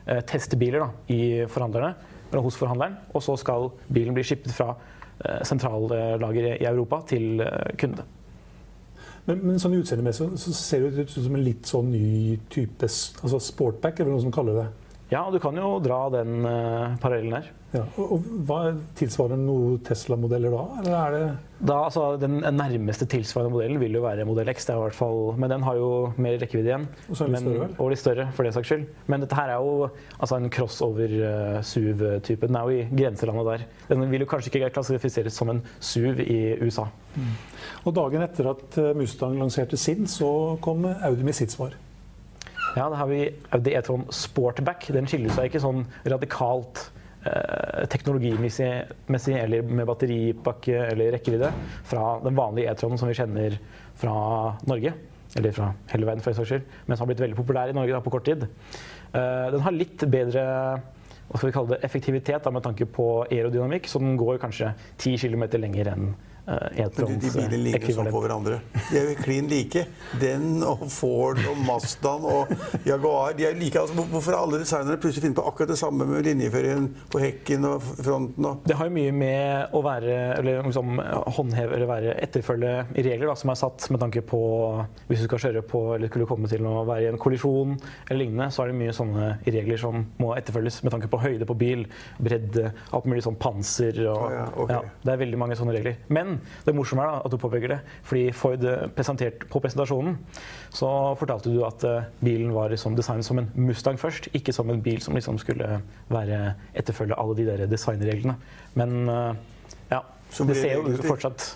eh, 0.06 0.22
testbiler 0.28 0.86
da, 0.86 0.90
i 1.12 1.22
forhandlerne, 1.52 1.94
eller 2.30 2.44
hos 2.46 2.58
forhandleren, 2.58 2.98
og 3.14 3.24
så 3.24 3.36
skal 3.40 3.70
bilen 3.92 4.16
bli 4.16 4.26
skippet 4.26 4.54
fra 4.56 4.72
eh, 4.74 5.42
sentrallageret 5.46 6.60
i 6.62 6.68
Europa 6.68 7.02
til 7.12 7.42
eh, 7.44 7.74
kunde. 7.80 8.06
Men, 9.26 9.40
men 9.42 9.58
sånn 9.58 9.74
utseendemessig 9.74 10.28
så 10.38 10.52
ser 10.54 10.84
det 10.86 11.08
ut 11.08 11.14
som 11.16 11.34
en 11.34 11.42
litt 11.42 11.66
sånn 11.66 11.88
ny 11.90 12.36
type 12.52 12.86
altså 12.86 13.40
sportback, 13.42 13.98
er 13.98 14.06
det 14.06 14.12
noen 14.12 14.28
som 14.28 14.34
kaller 14.34 14.60
det. 14.60 14.66
Ja, 15.06 15.20
du 15.30 15.38
kan 15.38 15.54
jo 15.54 15.76
dra 15.78 16.00
den 16.10 16.40
uh, 16.42 16.96
parallellen 16.98 17.36
her. 17.38 17.50
Ja. 17.76 17.82
Og, 18.00 18.16
og 18.16 18.24
hva 18.48 18.56
Tilsvarer 18.98 19.38
noe 19.38 19.76
Tesla-modeller 19.86 20.50
da? 20.54 20.62
Eller 20.80 20.94
er 20.96 21.14
det 21.14 21.20
Da, 21.66 21.76
altså, 21.86 22.16
den 22.20 22.40
nærmeste 22.42 23.06
tilsvarende 23.10 23.52
modellen 23.54 23.78
vil 23.80 23.94
jo 23.96 24.02
være 24.04 24.26
modell 24.28 24.50
X, 24.52 24.66
det 24.66 24.74
er 24.74 24.80
i 24.80 24.82
hvert 24.84 24.96
fall, 24.98 25.20
men 25.40 25.50
den 25.52 25.62
har 25.66 25.78
jo 25.78 25.88
mer 26.20 26.36
rekkevidde 26.42 26.68
igjen. 26.72 26.84
Og 27.08 27.16
så 27.16 27.24
er 27.24 27.30
litt 27.32 27.36
Men- 27.36 27.46
større? 27.46 27.68
Og 27.78 27.90
litt 27.92 28.02
større, 28.02 28.26
for 28.36 28.46
den 28.48 28.52
saks 28.56 28.68
skyld. 28.72 28.84
Men 29.06 29.22
dette 29.24 29.38
her 29.38 29.54
er 29.54 29.62
jo 29.62 29.88
altså, 30.18 30.36
en 30.36 30.50
crossover-SUV-type. 30.58 32.46
Den 32.50 32.56
er 32.60 32.62
jo 32.68 32.76
i 32.76 32.88
grenselandet 33.02 33.46
der. 33.52 33.64
Den 33.94 34.10
vil 34.10 34.20
jo 34.26 34.30
kanskje 34.30 34.52
ikke 34.52 34.70
klassifiseres 34.76 35.38
som 35.38 35.50
en 35.54 35.62
SUV 35.80 36.20
i 36.26 36.40
USA. 36.66 36.86
Og 37.86 37.94
dagen 37.96 38.22
etter 38.26 38.50
at 38.52 38.78
eh, 38.82 38.92
Mustang 38.98 39.38
lanserte 39.40 39.78
sin, 39.80 40.06
så 40.10 40.58
kom 40.64 40.84
Audi 40.86 41.22
med 41.24 41.34
sitt 41.38 41.54
svar. 41.54 41.72
Ja, 42.76 42.90
da 42.92 42.96
har 43.00 43.08
vi 43.08 43.22
Audi 43.56 43.72
E-tron 43.72 44.04
Sportback. 44.12 44.90
Den 44.92 45.08
skiller 45.08 45.32
seg 45.32 45.48
ikke 45.48 45.62
sånn 45.64 45.86
radikalt 46.04 46.82
eh, 47.24 47.86
teknologimessig 47.88 49.32
eller 49.32 49.64
med 49.64 49.88
batteripakke 49.88 50.82
eller 50.90 51.14
rekkevidde 51.16 51.48
fra 51.88 52.18
den 52.20 52.36
vanlige 52.36 52.74
E-tronen 52.74 53.00
som 53.00 53.08
vi 53.08 53.16
kjenner 53.16 53.56
fra 53.96 54.16
Norge. 54.68 54.92
Eller 55.36 55.56
fra 55.56 55.70
hele 55.94 56.08
verden, 56.08 56.20
for 56.24 56.34
en 56.34 56.38
saks 56.38 56.52
skyld. 56.52 56.68
Men 56.84 56.98
som 56.98 57.06
har 57.06 57.14
blitt 57.14 57.24
veldig 57.24 57.38
populær 57.40 57.72
i 57.72 57.76
Norge 57.76 57.96
da, 57.96 58.02
på 58.04 58.12
kort 58.12 58.28
tid. 58.28 58.44
Eh, 58.44 59.48
den 59.56 59.64
har 59.64 59.76
litt 59.76 60.04
bedre 60.12 60.44
hva 61.26 61.40
skal 61.40 61.48
vi 61.48 61.56
kalle 61.56 61.72
det, 61.72 61.82
effektivitet 61.88 62.44
da, 62.44 62.52
med 62.54 62.62
tanke 62.62 62.86
på 62.86 63.08
aerodynamikk, 63.24 63.88
så 63.90 63.98
den 64.04 64.14
går 64.20 64.36
kanskje 64.44 64.74
10 65.00 65.16
km 65.24 65.48
lenger 65.58 65.90
enn 65.96 66.10
de, 66.46 66.82
E-trons 66.84 67.16
de 67.18 67.30
bilene 67.34 67.56
eh, 67.56 67.62
ligner 67.66 67.94
sånn 67.96 68.10
på 68.14 68.20
hverandre. 68.22 68.60
De 68.86 68.98
er 69.00 69.08
jo 69.10 69.14
klin 69.18 69.48
like. 69.50 69.82
Den 70.20 70.62
og 70.62 70.84
Ford 70.92 71.40
og 71.50 71.58
Mazdaen 71.66 72.26
og 72.30 72.52
Jaguar. 72.86 73.34
De 73.38 73.48
er 73.48 73.56
like, 73.58 73.80
altså, 73.80 74.04
hvorfor 74.12 74.36
har 74.36 74.44
alle 74.44 74.60
designere 74.62 75.00
plutselig 75.02 75.24
funnet 75.26 75.40
på 75.40 75.46
akkurat 75.50 75.72
det 75.72 75.78
samme 75.80 76.06
med 76.06 76.26
linjeføringen 76.28 76.86
på 77.10 77.22
hekken 77.22 77.66
og 77.66 77.88
fronten? 77.98 78.46
Og 78.46 78.68
Det 78.68 78.76
har 78.78 78.90
jo 78.90 78.94
mye 78.94 79.14
med 79.16 79.74
å 79.74 79.82
være, 79.86 80.18
eller 80.36 80.62
liksom 80.68 81.00
håndheve 81.36 81.76
eller 81.76 81.90
være 81.90 82.14
etterfølge 82.22 82.74
i 82.94 83.06
regler 83.08 83.32
da, 83.32 83.36
som 83.38 83.50
er 83.50 83.60
satt 83.60 83.88
med 83.90 84.02
tanke 84.04 84.22
på 84.26 84.40
hvis 85.10 85.24
du 85.24 85.26
skal 85.26 85.42
kjøre 85.48 85.64
på 85.66 85.82
eller 85.96 86.12
skulle 86.12 86.28
komme 86.30 86.50
til 86.50 86.66
å 86.68 86.84
være 86.86 87.08
i 87.08 87.10
en 87.10 87.20
kollisjon 87.20 87.74
eller 87.74 88.20
lignende, 88.22 88.48
så 88.54 88.62
er 88.62 88.70
det 88.70 88.78
mye 88.78 88.94
sånne 88.94 89.32
regler 89.44 89.82
som 89.82 90.06
må 90.22 90.30
etterfølges 90.38 90.78
med 90.86 90.94
tanke 90.94 91.10
på 91.10 91.20
høyde 91.22 91.48
på 91.48 91.58
bil, 91.58 91.86
bredde, 92.22 92.70
alt 92.94 93.10
mulig 93.10 93.24
sånn 93.26 93.38
panser 93.40 93.98
og 94.06 94.24
ja, 94.36 94.46
ok. 94.54 94.74
Det 95.02 95.12
er 95.12 95.22
veldig 95.26 95.40
mange 95.40 95.58
sånne 95.58 95.74
regler. 95.76 95.98
Men 96.12 96.35
det 96.66 96.74
morsomme 96.76 97.04
er 97.04 97.12
da 97.12 97.22
at 97.26 97.32
du 97.34 97.38
påpeker 97.40 97.74
det, 97.74 97.80
fordi 98.06 98.24
Ford 98.36 98.64
presenterte 98.96 99.48
på 99.50 99.62
presentasjonen 99.62 100.16
så 100.76 100.90
fortalte 101.18 101.52
du 101.52 101.60
at 101.66 101.84
eh, 101.86 102.08
bilen 102.24 102.52
var 102.54 102.72
liksom 102.72 102.96
designet 102.98 103.26
som 103.26 103.40
en 103.40 103.50
Mustang 103.56 103.98
først, 104.00 104.28
ikke 104.36 104.54
som 104.54 104.70
en 104.70 104.82
bil 104.82 105.00
som 105.02 105.16
liksom 105.16 105.38
skulle 105.42 105.80
være 106.12 106.40
etterfølge 106.76 107.18
alle 107.18 107.36
de 107.38 107.46
der 107.48 107.66
designreglene. 107.70 108.36
Men 108.74 109.08
eh, 109.08 109.44
ja, 109.92 110.02
det 110.36 110.58
ser 110.58 110.76
jo 110.76 110.96
fortsatt 111.06 111.46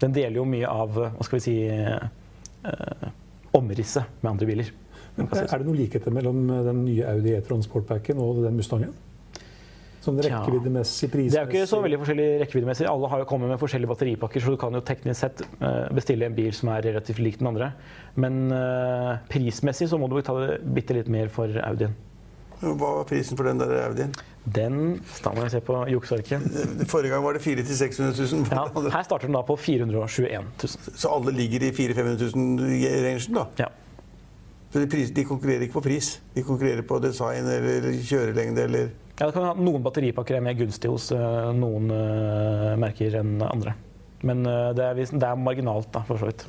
Den 0.00 0.14
deler 0.16 0.40
jo 0.40 0.48
mye 0.48 0.70
av 0.70 0.98
eh, 0.98 1.14
hva 1.14 1.28
skal 1.28 1.40
vi 1.40 1.44
si 1.46 1.56
eh, 1.70 3.12
omrisset 3.56 4.20
med 4.20 4.34
andre 4.34 4.50
biler. 4.50 4.74
Men 5.16 5.30
er 5.32 5.48
det 5.48 5.64
noen 5.64 5.78
likheter 5.78 6.12
mellom 6.12 6.44
eh, 6.50 6.64
den 6.66 6.84
nye 6.84 7.12
Audi 7.14 7.34
E-tron 7.36 7.64
Sportbacken 7.64 8.20
og 8.22 8.42
den 8.44 8.58
Mustangen? 8.58 8.94
Sånn 10.06 10.20
rekkeviddemessig 10.22 11.08
prismessig? 11.10 11.34
Det 11.34 11.40
er 11.40 11.48
jo 11.48 11.54
ikke 11.56 11.70
så 11.70 11.80
veldig 11.82 11.98
forskjellig 12.02 12.26
rekkeviddemessig. 12.44 12.86
Alle 12.90 13.10
har 13.10 13.22
jo 13.22 13.28
kommet 13.28 13.50
med 13.50 13.58
forskjellige 13.58 13.90
batteripakker, 13.90 14.44
så 14.44 14.54
du 14.54 14.58
kan 14.60 14.76
jo 14.76 14.82
teknisk 14.86 15.18
sett 15.24 15.42
eh, 15.58 15.86
bestille 15.96 16.28
en 16.28 16.36
bil 16.36 16.54
som 16.54 16.70
er 16.74 16.84
relativt 16.86 17.22
lik 17.22 17.40
den 17.40 17.50
andre. 17.50 17.72
Men 18.16 18.46
uh, 18.52 19.18
prismessig 19.28 19.90
så 19.90 19.98
må 20.00 20.08
du 20.08 20.16
betale 20.16 20.60
bitte 20.62 20.94
litt 20.96 21.10
mer 21.12 21.28
for 21.32 21.50
Audien. 21.66 21.96
hva 22.62 22.76
var 22.78 23.08
prisen 23.08 23.36
for 23.36 23.48
den 23.50 23.60
der 23.60 23.74
Audien? 23.82 24.14
Den 24.46 25.00
Da 25.24 25.32
må 25.34 25.42
jeg 25.42 25.56
se 25.56 25.60
på 25.66 25.80
juksearket. 25.90 26.44
Forrige 26.92 27.10
gang 27.12 27.24
var 27.24 27.34
det 27.34 27.42
400 27.42 27.66
000-600 27.66 28.28
000. 28.32 28.46
Ja, 28.54 28.92
her 28.94 29.08
starter 29.08 29.26
den 29.26 29.34
da 29.34 29.42
på 29.42 29.56
421 29.58 30.46
000. 30.62 30.94
Så 30.94 31.10
alle 31.10 31.34
ligger 31.34 31.66
i 31.66 31.72
400 31.74 32.30
000-500 32.30 32.70
000-rangen, 32.70 33.34
da? 33.34 33.48
Ja. 33.58 33.72
Så 34.70 34.78
de, 34.78 34.86
pris, 34.90 35.10
de 35.10 35.24
konkurrerer 35.24 35.66
ikke 35.66 35.78
på 35.80 35.86
pris. 35.88 36.20
De 36.34 36.44
konkurrerer 36.46 36.86
på 36.86 36.98
design 37.02 37.48
eller 37.50 37.90
kjørelengde 38.06 38.64
eller 38.68 38.94
Ja, 39.16 39.26
det 39.26 39.32
kan 39.32 39.46
ha 39.48 39.54
Noen 39.56 39.84
batteripakker 39.84 40.36
er 40.36 40.44
mer 40.44 40.56
gunstig 40.58 40.90
hos 40.92 41.08
eh, 41.16 41.52
noen 41.56 41.88
eh, 41.92 42.74
merker 42.80 43.16
enn 43.22 43.38
andre. 43.46 43.72
Men 44.26 44.44
eh, 44.44 44.72
det, 44.76 44.90
er, 44.90 45.00
det 45.08 45.30
er 45.30 45.40
marginalt, 45.40 45.88
da, 45.94 46.02
for 46.04 46.20
så 46.20 46.28
vidt. 46.28 46.44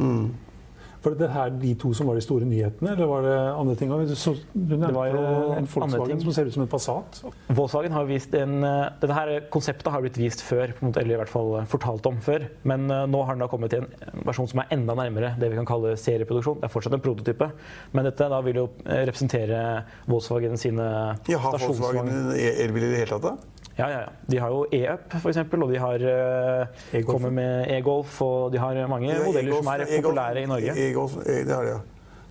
Var 1.04 1.14
det, 1.14 1.20
det 1.22 1.30
her 1.34 1.54
de 1.62 1.74
to 1.80 1.92
som 1.98 2.10
var 2.10 2.18
de 2.18 2.24
store 2.26 2.48
nyhetene, 2.50 2.94
eller 2.96 3.10
var 3.10 3.26
det 3.26 3.36
andre 3.54 3.76
ting? 3.80 3.92
Du, 4.10 4.16
så, 4.18 4.34
du 4.54 4.76
nevnte 4.76 4.94
var 4.96 5.14
en 5.14 5.68
Volkswagen 5.70 6.14
ting. 6.16 6.24
som 6.26 6.36
ser 6.36 6.50
ut 6.50 6.56
som 6.56 6.66
en 6.66 6.72
Passat. 6.72 7.20
Volkswagen 7.48 7.96
har 7.96 8.08
vist 8.10 8.34
en, 8.38 8.58
eh, 8.64 8.90
dette 9.02 9.18
her 9.18 9.34
konseptet 9.54 9.92
har 9.94 10.04
blitt 10.04 10.20
vist 10.20 10.44
før, 10.46 10.74
på 10.76 10.84
en 10.84 10.92
måte, 10.92 11.04
eller 11.04 11.18
i 11.18 11.22
hvert 11.22 11.32
fall 11.32 11.54
fortalt 11.70 12.10
om 12.10 12.20
før. 12.24 12.48
Men 12.68 12.90
eh, 12.92 13.06
nå 13.10 13.24
har 13.24 13.38
den 13.38 13.46
da 13.46 13.50
kommet 13.52 13.74
til 13.74 13.86
en 13.86 14.24
versjon 14.28 14.50
som 14.52 14.64
er 14.64 14.74
enda 14.76 14.98
nærmere 14.98 15.36
det 15.40 15.52
vi 15.54 15.60
kan 15.60 15.70
kalle 15.70 15.96
serieproduksjon. 16.00 16.62
Det 16.62 16.70
er 16.70 16.74
fortsatt 16.74 16.98
en 16.98 17.06
prototype, 17.06 17.52
men 17.94 18.10
dette 18.10 18.32
da 18.34 18.42
vil 18.46 18.64
jo 18.64 18.70
eh, 18.86 19.04
representere 19.08 19.62
Volkswagen 20.10 20.58
sine 20.60 20.88
Ja, 21.30 21.42
har 21.44 21.62
Volkswagen 21.62 22.34
elbil 22.36 22.90
i 22.90 22.92
det 22.96 23.06
hele 23.06 23.18
tatt, 23.18 23.30
da? 23.30 23.57
Ja, 23.78 23.90
ja, 23.90 24.00
ja. 24.02 24.10
De 24.28 24.38
har 24.42 24.50
jo 24.50 24.64
E-Up, 24.74 25.14
f.eks., 25.20 25.38
og 25.54 25.68
de 25.72 25.78
har 25.80 26.02
E-Golf. 26.02 27.06
kommer 27.12 27.30
med 27.32 27.68
E-Golf, 27.76 28.22
og 28.26 28.52
de 28.52 28.58
har 28.62 28.80
mange 28.90 29.12
Ja, 29.12 29.20
modeller 29.26 29.54
som 29.60 29.68
er 29.74 29.86
populære 30.02 30.42
i 30.44 30.50
Norge. 30.50 30.74
E-Golf, 30.88 31.18
e- 31.26 31.44
det 31.46 31.54
har 31.54 31.64
de, 31.64 31.76
ja. 31.76 31.80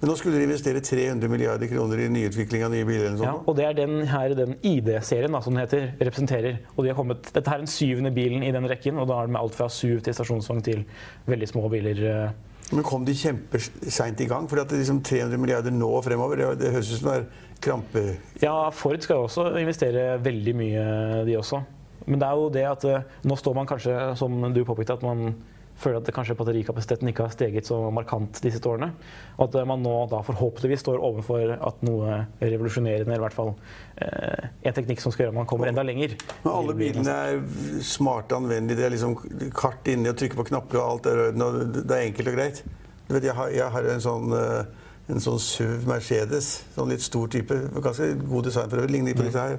Men 0.00 0.10
nå 0.10 0.16
skulle 0.20 0.36
de 0.36 0.44
investere 0.44 0.80
300 0.84 1.28
milliarder 1.32 1.70
kroner 1.70 2.02
i 2.04 2.08
nyutvikling 2.12 2.64
av 2.66 2.70
nye 2.74 2.84
biler. 2.84 3.06
eller 3.06 3.16
sånt. 3.16 3.30
Ja, 3.30 3.36
og 3.46 3.56
det 3.56 3.64
er 3.64 3.72
den 3.78 3.94
her, 4.06 4.34
den 4.36 4.56
ID-serien 4.62 5.32
som 5.42 5.54
den 5.54 5.62
heter, 5.62 5.86
representerer. 6.02 6.58
Og 6.76 6.84
de 6.84 6.90
har 6.90 6.98
kommet, 6.98 7.30
dette 7.32 7.48
er 7.54 7.62
den 7.62 7.66
syvende 7.70 8.10
bilen 8.12 8.42
i 8.44 8.50
den 8.52 8.68
rekken, 8.68 8.98
og 9.00 9.08
da 9.08 9.14
har 9.22 9.26
de 9.26 9.38
alt 9.40 9.54
fra 9.56 9.68
SUV 9.72 10.02
til 10.04 10.12
stasjonsvogn 10.18 10.60
til 10.62 10.84
veldig 11.26 11.48
små 11.48 11.70
biler. 11.72 12.02
eh. 12.26 12.30
Men 12.72 12.82
kom 12.84 13.04
de 13.06 13.14
kjempeseint 13.14 14.20
i 14.20 14.26
gang? 14.26 14.46
Det 14.50 14.72
liksom 14.72 15.00
300 15.00 15.38
milliarder 15.38 15.70
nå 15.70 15.88
og 15.88 16.04
fremover, 16.04 16.36
det, 16.36 16.58
det 16.58 16.72
høres 16.74 16.92
ut 16.92 16.98
som 17.00 17.10
det 17.12 17.18
er 17.22 17.26
krampe... 17.62 18.04
Ja, 18.42 18.70
Ford 18.74 19.02
skal 19.04 19.20
jo 19.20 19.26
også 19.28 19.48
investere 19.60 20.16
veldig 20.22 20.54
mye, 20.56 20.86
de 21.28 21.36
også. 21.38 21.62
Men 22.06 22.22
det 22.22 22.28
er 22.28 22.38
jo 22.38 22.48
det 22.54 22.64
at 22.68 22.86
eh, 22.86 23.12
nå 23.26 23.36
står 23.38 23.54
man 23.58 23.68
kanskje, 23.68 23.94
som 24.18 24.38
du 24.54 24.64
påpekte, 24.66 24.98
at 24.98 25.06
man 25.06 25.32
føler 25.76 26.00
at 26.00 26.08
kanskje 26.14 26.36
batterikapasiteten 26.38 27.10
ikke 27.10 27.26
har 27.26 27.32
steget 27.34 27.68
så 27.68 27.78
markant 27.92 28.38
de 28.40 28.52
siste 28.52 28.68
årene. 28.70 28.88
Og 29.36 29.48
at 29.48 29.58
eh, 29.60 29.66
man 29.68 29.82
nå 29.84 29.94
da 30.12 30.22
forhåpentligvis 30.24 30.84
står 30.84 31.02
overfor 31.04 31.52
at 31.56 31.82
noe 31.86 32.22
revolusjonerende, 32.40 33.10
eller 33.10 33.20
i 33.20 33.24
hvert 33.26 33.36
fall 33.36 33.52
eh, 34.00 34.48
en 34.62 34.76
teknikk 34.76 35.02
som 35.02 35.14
skal 35.14 35.26
gjøre 35.26 35.34
at 35.34 35.40
man 35.42 35.50
kommer 35.50 35.70
enda 35.70 35.84
lenger. 35.86 36.16
Men 36.44 36.52
alle 36.54 36.78
bilene 36.78 37.18
er 37.28 37.44
smarte, 37.84 38.38
anvendelige. 38.38 38.80
Det 38.80 38.88
er 38.88 38.96
liksom 38.96 39.52
kart 39.56 39.92
inni 39.92 40.12
og 40.12 40.18
trykke 40.20 40.40
på 40.40 40.48
knapper 40.52 40.80
og 40.80 40.88
alt 40.88 41.12
er 41.12 41.22
i 41.26 41.28
og 41.34 41.62
Det 41.76 41.86
er 41.90 42.08
enkelt 42.08 42.32
og 42.32 42.38
greit. 42.38 42.64
Du 43.06 43.14
vet, 43.14 43.28
jeg 43.28 43.36
har, 43.38 43.52
jeg 43.54 43.70
har 43.76 43.92
en 43.92 44.02
sånn 44.02 44.32
eh, 44.34 44.85
en 45.08 45.20
sånn 45.22 45.38
SUV 45.42 45.84
Mercedes. 45.90 46.52
Sånn 46.74 46.90
litt 46.90 47.04
stor 47.04 47.28
type. 47.32 47.54
Ganske 47.82 48.08
god 48.26 48.48
design 48.48 48.70
for 48.72 48.82
øvrig. 48.82 48.96
Ligner 48.96 49.14
på 49.18 49.26
disse 49.28 49.44
her. 49.48 49.58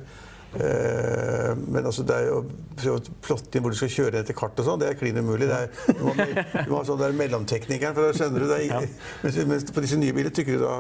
Uh, 0.58 1.52
men 1.68 1.84
altså 1.86 2.06
det 2.08 2.16
er 2.16 2.30
jo 2.30 2.38
prøve 2.80 3.02
å 3.02 3.16
plotte 3.26 3.58
inn 3.60 3.66
hvor 3.66 3.74
du 3.74 3.78
skal 3.78 3.92
kjøre 3.92 4.22
etter 4.24 4.34
kart 4.38 4.58
og 4.62 4.66
sånn, 4.66 4.80
det 4.80 4.88
er 4.90 4.96
klin 4.98 5.20
umulig. 5.20 5.50
Det 5.50 5.58
er, 5.58 5.98
du 5.98 6.06
må, 6.08 6.14
du 6.16 6.72
må 6.72 6.78
ha 6.80 6.86
sånn 6.88 7.02
der 7.02 7.18
mellomteknikeren, 7.20 7.94
for 7.98 8.08
da 8.08 8.16
skjønner 8.16 8.46
du 8.46 8.48
det. 8.54 8.62
er- 8.72 8.88
Mens, 9.26 9.42
mens 9.52 9.68
på 9.76 9.84
disse 9.84 10.00
nye 10.00 10.16
biler 10.16 10.32
trykker 10.34 10.58
du 10.58 10.64
da 10.64 10.78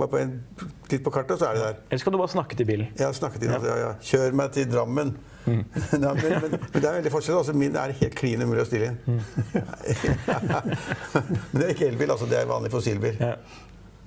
bare 0.00 0.08
på 0.08 0.18
en, 0.22 0.32
litt 0.88 1.02
på 1.04 1.12
kartet, 1.12 1.34
og 1.36 1.42
så 1.42 1.50
er 1.50 1.58
det 1.58 1.64
der. 1.66 1.76
Eller 1.90 2.00
skal 2.00 2.14
du 2.14 2.18
bare 2.22 2.32
snakke 2.32 2.56
til 2.56 2.66
bilen? 2.72 2.88
Ja, 2.98 3.10
snakke 3.12 3.36
til 3.38 3.50
den. 3.50 3.58
altså, 3.58 3.68
ja, 3.68 3.76
ja. 3.84 3.90
Kjør 4.08 4.38
meg 4.40 4.54
til 4.56 4.70
Drammen. 4.72 5.12
Mm. 5.44 5.60
Nei, 6.02 6.12
men, 6.22 6.32
men, 6.46 6.54
men 6.56 6.78
det 6.80 6.88
er 6.88 6.96
veldig 6.96 7.12
forskjell. 7.12 7.36
Altså, 7.42 7.52
min 7.52 7.76
er 7.76 7.92
helt 8.00 8.16
klin 8.16 8.42
umulig 8.46 8.64
å 8.64 8.68
stille 8.70 8.88
inn. 8.94 8.98
Mm. 9.04 9.20
men 11.52 11.60
det 11.60 11.66
er 11.66 11.74
ikke 11.76 11.90
elbil, 11.92 12.14
altså. 12.16 12.30
Det 12.32 12.40
er 12.40 12.48
vanlig 12.48 12.72
fossilbil. 12.72 13.20
Ja. 13.20 13.36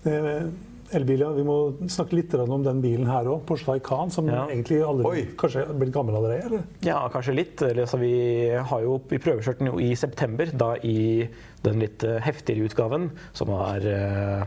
Eh, 0.05 0.47
Elbil. 0.95 1.23
Vi 1.35 1.43
må 1.43 1.55
snakke 1.89 2.13
litt 2.13 2.33
om 2.37 2.61
den 2.63 2.77
bilen 2.83 3.07
her 3.09 3.25
òg. 3.25 3.41
Porsche 3.49 3.65
Taycan, 3.65 4.11
som 4.13 4.27
Ja. 4.29 4.45
egentlig 4.45 4.83
aldri, 4.85 5.25
kanskje 5.35 5.63
er 5.67 5.73
blitt 5.73 5.91
gammel 5.91 6.15
allerede? 6.15 6.45
Eller? 6.45 6.63
Ja, 6.85 7.09
kanskje 7.09 7.35
litt. 7.35 7.57
Altså, 7.61 7.97
vi, 7.99 8.49
har 8.53 8.81
jo, 8.81 9.01
vi 9.09 9.17
prøvekjørte 9.17 9.59
den 9.59 9.71
jo 9.73 9.79
i 9.79 9.95
september, 9.95 10.45
da 10.53 10.75
i 10.83 11.27
den 11.63 11.79
litt 11.81 12.03
eh, 12.03 12.19
heftigere 12.21 12.69
utgaven, 12.69 13.09
som 13.33 13.49
er 13.49 13.87
eh, 13.87 14.45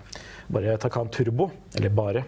bare 0.48 0.78
Taycan 0.78 1.10
Turbo. 1.10 1.50
Eller 1.76 1.90
bare. 1.90 2.24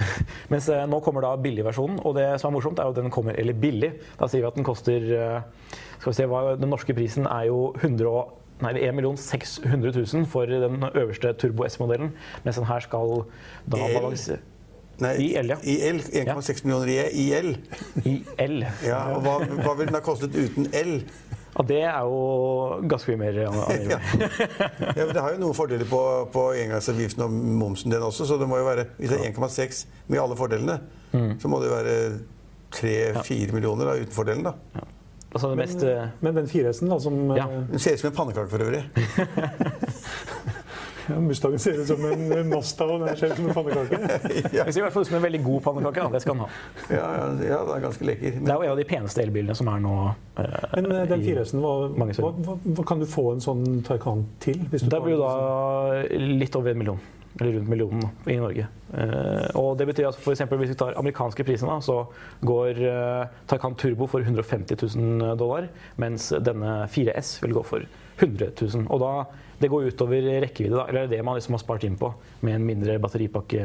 Mens 0.50 0.68
eh, 0.72 0.86
nå 0.88 1.02
kommer 1.04 1.20
da 1.20 1.36
billigversjonen, 1.36 2.00
og 2.06 2.16
det 2.16 2.40
som 2.40 2.50
er 2.50 2.56
morsomt, 2.56 2.78
er 2.80 2.88
jo 2.88 2.96
at 2.96 3.02
den 3.02 3.12
kommer 3.12 3.36
eller 3.38 3.52
billig. 3.52 3.92
Da 4.18 4.26
sier 4.32 4.40
vi 4.42 4.48
at 4.48 4.56
den 4.56 4.64
koster 4.66 4.96
eh, 5.12 5.42
Skal 6.00 6.10
vi 6.10 6.16
se, 6.16 6.24
hva, 6.26 6.56
Den 6.58 6.72
norske 6.72 6.94
prisen 6.96 7.28
er 7.30 7.46
jo 7.52 7.74
100 7.78 8.08
og 8.10 8.38
Nei, 8.62 8.72
det 8.76 8.84
er 8.86 8.92
1 8.94 9.18
600 9.18 9.92
000 10.14 10.26
for 10.30 10.46
den 10.46 10.84
øverste 10.94 11.32
Turbo 11.42 11.64
S-modellen, 11.66 12.12
mens 12.44 12.56
den 12.60 12.68
her 12.68 12.80
skal 12.84 13.24
da 13.66 13.78
balanse... 13.96 14.38
Nei, 15.02 15.14
I 15.24 15.28
L, 15.40 15.48
ja. 15.50 15.56
I 15.66 15.74
L. 15.88 15.98
1,6 15.98 16.60
millioner 16.66 16.90
i, 16.92 16.96
i 17.18 17.28
L. 17.34 17.48
i 18.06 18.12
L. 18.44 18.58
Ja, 18.86 19.00
og 19.16 19.22
hva, 19.24 19.38
hva 19.64 19.72
ville 19.78 19.88
den 19.90 19.96
ha 19.98 20.02
kostet 20.04 20.36
uten 20.36 20.68
L? 20.78 20.92
Ja, 21.52 21.64
det 21.68 21.78
er 21.84 21.96
jo 22.06 22.20
ganske 22.88 23.10
mye 23.12 23.20
mer 23.24 23.40
angivelig. 23.50 23.96
Ja, 23.98 25.02
men 25.02 25.10
Det 25.16 25.24
har 25.24 25.34
jo 25.34 25.40
noen 25.42 25.56
fordeler 25.58 25.88
på, 25.90 25.98
på 26.32 26.44
engangsavgiften 26.62 27.24
og 27.26 27.34
momsen 27.34 27.92
den 27.92 28.04
også, 28.06 28.28
så 28.30 28.38
det 28.40 28.46
må 28.48 28.60
jo 28.62 28.68
være 28.70 28.86
Hvis 29.00 29.10
det 29.12 29.18
er 29.18 29.32
1,6 29.34 29.82
med 30.12 30.22
alle 30.22 30.38
fordelene, 30.38 30.78
Mm. 31.12 31.34
så 31.42 31.48
må 31.52 31.58
det 31.60 31.66
jo 31.68 31.74
være 31.76 31.96
3-4 32.72 33.52
millioner 33.52 33.84
da, 33.90 33.96
uten 34.00 34.14
fordelen. 34.16 34.46
da. 34.46 34.52
Altså 35.32 35.48
det 35.48 35.56
mest 35.62 35.84
Men 36.20 36.34
den 36.36 36.46
4S-en, 36.46 36.88
da, 36.92 36.98
som 37.00 37.14
Ja. 37.36 37.46
eh, 37.48 37.62
Den 37.70 37.78
ser 37.80 37.94
ut 37.96 38.00
som 38.00 38.10
en 38.10 38.16
pannekake 38.16 38.48
for 38.52 38.58
øvrig. 38.66 38.82
ja, 41.08 41.20
Mustangen 41.20 41.58
ser 41.58 41.80
ut 41.80 41.86
som 41.86 42.04
en 42.04 42.48
Masta, 42.48 42.84
og 42.84 43.00
den 43.06 43.16
ser 43.16 43.32
ut 43.32 43.36
som 43.36 43.48
en 43.48 43.54
pannekake. 43.54 43.98
ja. 44.52 44.64
Den 44.64 44.72
ser 44.72 44.80
i 44.80 44.84
hvert 44.84 44.92
fall 44.94 45.02
ut 45.02 45.08
som 45.10 45.16
en 45.18 45.24
veldig 45.24 45.40
god 45.44 45.62
pannekake. 45.64 46.04
Da. 46.04 46.08
Det 46.14 46.20
skal 46.22 46.36
den 46.36 46.44
ha. 46.44 46.50
Ja, 46.90 47.06
ja, 47.16 47.24
ja, 47.48 47.58
det 47.68 47.74
er 47.78 47.82
ganske 47.86 48.06
lekker. 48.06 48.36
Det 48.38 48.52
er 48.52 48.60
jo 48.60 48.66
en 48.68 48.74
av 48.74 48.82
de 48.82 48.86
peneste 48.92 49.24
elbilene 49.24 49.56
som 49.58 49.72
er 49.72 49.82
nå. 49.82 49.96
Uh, 50.38 50.44
Men 50.76 50.92
eh, 50.92 51.02
den 51.10 51.24
4S-en, 51.26 51.64
hva, 51.64 51.72
hva, 51.96 52.30
hva, 52.46 52.58
hva 52.78 52.86
kan 52.92 53.02
du 53.02 53.08
få 53.10 53.26
en 53.34 53.42
sånn 53.44 53.64
Taycan 53.88 54.26
til? 54.44 54.62
Hvis 54.70 54.84
du 54.86 54.92
Der 54.94 55.00
blir 55.04 55.16
jo 55.16 55.24
sånn- 55.24 56.06
da 56.12 56.28
litt 56.44 56.56
over 56.60 56.70
en 56.76 56.78
million. 56.84 57.00
Eller 57.40 57.56
rundt 57.56 57.68
millionen 57.72 58.02
i 58.28 58.36
Norge. 58.36 58.66
Eh, 58.92 59.46
og 59.56 59.78
det 59.80 59.86
betyr 59.88 60.10
at 60.10 60.18
for 60.20 60.34
eksempel 60.34 60.60
hvis 60.60 60.74
vi 60.74 60.78
tar 60.82 60.98
amerikanske 61.00 61.46
priser, 61.48 61.70
så 61.80 62.02
går 62.44 62.80
uh, 62.84 63.30
Taycan 63.48 63.76
Turbo 63.80 64.08
for 64.10 64.20
150 64.20 64.76
000 64.76 65.32
dollar, 65.40 65.70
mens 66.02 66.28
denne 66.44 66.82
4S 66.92 67.38
vil 67.44 67.56
gå 67.56 67.64
for 67.64 67.86
100 68.18 68.52
000. 68.60 68.84
Og 68.92 69.00
da, 69.00 69.12
det 69.62 69.70
går 69.72 69.88
utover 69.88 70.28
rekkevidde, 70.44 70.76
da, 70.76 70.86
eller 70.90 71.08
det 71.10 71.22
man 71.24 71.38
liksom 71.38 71.56
har 71.56 71.64
spart 71.64 71.88
inn 71.88 71.96
på 72.00 72.12
med 72.44 72.58
en 72.58 72.68
mindre 72.68 72.98
batteripakke. 73.02 73.64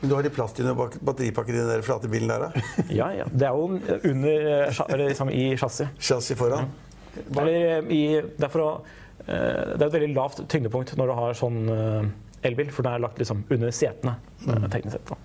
Men 0.00 0.10
du 0.10 0.16
har 0.18 0.26
litt 0.26 0.34
plass 0.36 0.52
til 0.56 0.66
noen 0.68 0.98
batteripakker 1.06 1.54
i 1.54 1.60
den 1.62 1.70
der 1.70 1.84
flate 1.86 2.10
bilen 2.12 2.28
der, 2.28 2.48
da? 2.48 2.64
Ja, 3.00 3.12
ja. 3.14 3.28
Det 3.30 3.46
er 3.48 3.54
jo 3.56 3.78
under, 4.10 4.50
eh, 4.50 4.82
eller 4.88 5.06
liksom 5.06 5.30
i 5.32 5.46
chassis. 5.60 5.94
Chassis 5.96 6.38
foran? 6.38 6.68
Eller 7.30 7.86
i, 7.88 8.02
det, 8.20 8.50
er 8.50 8.60
å, 8.60 8.68
eh, 9.24 9.30
det 9.30 9.78
er 9.78 9.86
et 9.86 9.96
veldig 9.96 10.12
lavt 10.16 10.42
tyngdepunkt 10.50 10.96
når 10.98 11.10
du 11.10 11.14
har 11.20 11.38
sånn 11.38 11.60
eh, 11.72 12.10
elbil, 12.44 12.70
for 12.74 12.86
den 12.86 12.96
er 12.98 13.04
lagt 13.06 13.18
liksom 13.22 13.44
under 13.50 13.70
setene. 13.74 14.16
Mm. 14.46 14.68
teknisk 14.72 14.98
sett. 14.98 15.08
Da. 15.12 15.16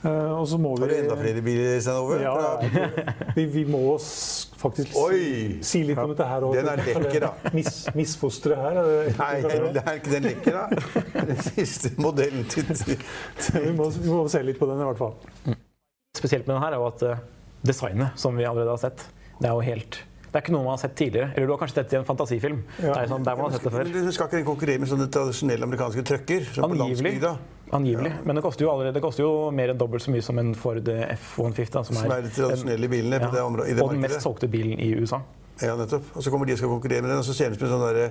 Eh, 0.00 0.32
og 0.32 0.46
så 0.48 0.56
må 0.56 0.70
Har 0.78 0.88
du 0.88 0.94
enda 0.96 1.16
flere 1.20 1.42
biler, 1.44 1.74
Stein 1.84 1.98
Ove? 2.00 2.20
Ja, 2.22 2.34
vi, 3.36 3.44
vi 3.52 3.64
må 3.68 3.82
faktisk 4.60 4.94
si, 4.96 5.58
si 5.66 5.82
litt 5.84 6.00
om 6.00 6.14
dette 6.14 6.24
her. 6.30 6.46
òg. 6.48 6.54
Den 6.56 6.70
er 6.72 6.80
lekker, 6.86 7.26
da. 7.26 7.32
Mis, 7.56 7.82
misfosteret 7.98 8.62
her. 8.64 8.80
er 8.80 8.88
det- 9.10 9.18
Nei, 9.18 9.66
det 9.76 9.82
er 9.84 9.98
ikke 10.00 10.14
den 10.14 10.28
lekker, 10.30 10.56
da. 10.56 10.64
Den 11.32 11.42
siste 11.44 11.92
modellen 12.00 12.46
til 12.48 12.64
vi, 12.72 13.74
må, 13.76 13.90
vi 13.92 14.08
må 14.08 14.24
se 14.32 14.40
litt 14.46 14.60
på 14.60 14.68
den 14.70 14.80
i 14.80 14.88
hvert 14.88 15.02
fall. 15.04 15.58
Spesielt 16.16 16.46
med 16.48 16.56
den 16.56 16.64
her 16.64 16.72
er 16.76 16.80
jo 16.80 16.88
at 16.88 17.04
eh, 17.10 17.20
designet, 17.68 18.16
som 18.18 18.36
vi 18.40 18.48
allerede 18.48 18.72
har 18.72 18.80
sett, 18.80 19.04
det 19.40 19.50
er 19.50 19.52
jo 19.52 19.66
helt 19.68 20.00
det 20.30 20.38
er 20.38 20.44
ikke 20.44 20.52
noe 20.54 20.62
man 20.62 20.76
har 20.76 20.78
sett 20.78 20.92
tidligere. 20.94 21.32
Eller 21.34 21.46
du 21.46 21.52
har 21.52 21.58
kanskje 21.58 21.74
sett 21.80 21.90
det 21.90 21.96
i 21.96 22.00
en 22.00 22.04
fantasifilm. 22.06 22.58
Ja. 22.78 22.92
Det 22.94 23.00
er 23.02 23.08
sånn, 23.10 23.24
der 23.26 23.38
man 23.38 23.48
har 23.48 23.56
sett 23.56 23.64
det 23.66 23.72
før. 23.74 23.88
Men 23.90 24.06
du 24.06 24.12
skal 24.14 24.28
ikke 24.28 24.38
den 24.38 24.46
konkurrere 24.46 24.82
med 24.82 24.90
sånne 24.92 25.08
tradisjonelle 25.10 25.66
amerikanske 25.66 26.04
trucker? 26.06 26.46
Angivelig. 26.66 27.14
på 27.20 27.32
Angivelig. 27.76 28.12
Ja. 28.14 28.22
Men 28.26 28.38
det 28.38 28.42
koster 28.44 28.64
jo, 28.64 28.70
allerede, 28.72 28.94
det 28.94 29.02
koster 29.02 29.24
jo 29.24 29.32
mer 29.54 29.72
enn 29.72 29.78
dobbelt 29.78 30.02
så 30.02 30.14
mye 30.14 30.22
som 30.26 30.38
en 30.42 30.54
Ford 30.58 30.86
F-150. 30.86 31.70
da, 31.74 31.82
Som 31.86 31.98
Som 31.98 32.14
er 32.14 32.22
de 32.22 32.32
tradisjonelle 32.34 32.88
bilene 32.90 33.20
på 33.22 33.30
det 33.34 33.42
området- 33.42 33.70
i 33.70 33.74
det 33.74 33.82
og 33.82 33.90
den 33.90 34.00
mest 34.06 34.22
solgte 34.22 34.48
bilen 34.50 34.78
i 34.78 34.94
USA. 34.94 35.20
Ja, 35.60 35.76
nettopp. 35.76 36.16
Og 36.16 36.22
så 36.22 36.30
kommer 36.30 36.46
de 36.46 36.52
og 36.52 36.58
skal 36.58 36.68
konkurrere 36.68 37.02
med 37.02 37.10
den, 37.10 37.18
og 37.18 37.24
så 37.24 37.34
ser 37.34 37.50
den 37.50 37.54
ut 37.54 37.60
som 37.60 37.68
en 37.68 37.74
sånn 37.74 37.94
der, 37.94 38.10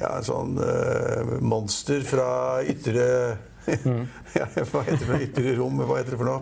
ja, 0.00 0.10
sånn 0.22 0.58
uh, 0.58 1.40
monster 1.40 2.00
fra 2.06 2.62
ytre 2.62 3.38
Mm. 3.84 4.06
ja, 4.34 4.46
Hva 4.64 4.82
heter 4.82 4.96
det 4.96 5.06
for? 5.06 5.20
Ytre 5.20 5.52
rom? 5.58 5.76
Hva 5.84 5.98
heter 6.00 6.16
det 6.16 6.18
for 6.18 6.26
noe? 6.30 6.40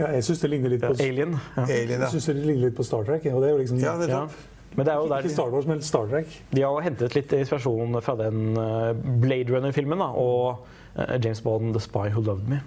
Ja, 0.00 0.08
jeg 0.16 0.24
syns 0.24 0.40
det 0.40 0.48
ligner 0.48 0.72
litt 0.72 0.84
på, 0.84 0.94
Alien. 0.96 1.36
Ja. 1.56 1.66
Alien, 1.66 2.00
jeg 2.06 2.14
synes 2.14 2.30
det 2.30 2.36
ligner 2.38 2.64
litt 2.68 2.78
på 2.78 2.86
Star 2.86 3.04
Trek. 3.04 3.26
Og 3.28 3.42
det 3.42 3.50
er 3.50 3.54
jo 3.54 3.60
liksom, 3.60 3.80
Ja, 3.82 3.94
det 4.00 4.08
er 4.08 4.34
Men 4.76 4.86
det 4.86 4.92
er 4.94 5.00
jo 5.00 5.06
Ikke 5.08 5.22
der 5.26 5.34
Star 5.34 5.52
Wars, 5.52 5.66
men 5.68 5.82
Star 5.84 6.08
Trek. 6.08 6.36
De 6.54 6.64
har 6.64 6.84
hentet 6.86 7.16
litt 7.18 7.32
inspirasjon 7.36 8.00
fra 8.06 8.16
den 8.20 8.56
eh, 8.56 8.92
Blade 9.24 9.52
Runner-filmen 9.52 10.04
og 10.08 10.62
eh, 10.96 11.16
James 11.18 11.42
Bond, 11.44 11.74
'The 11.74 11.82
Spy 11.84 12.06
Who 12.14 12.22
Loved 12.24 12.48
Me'. 12.48 12.62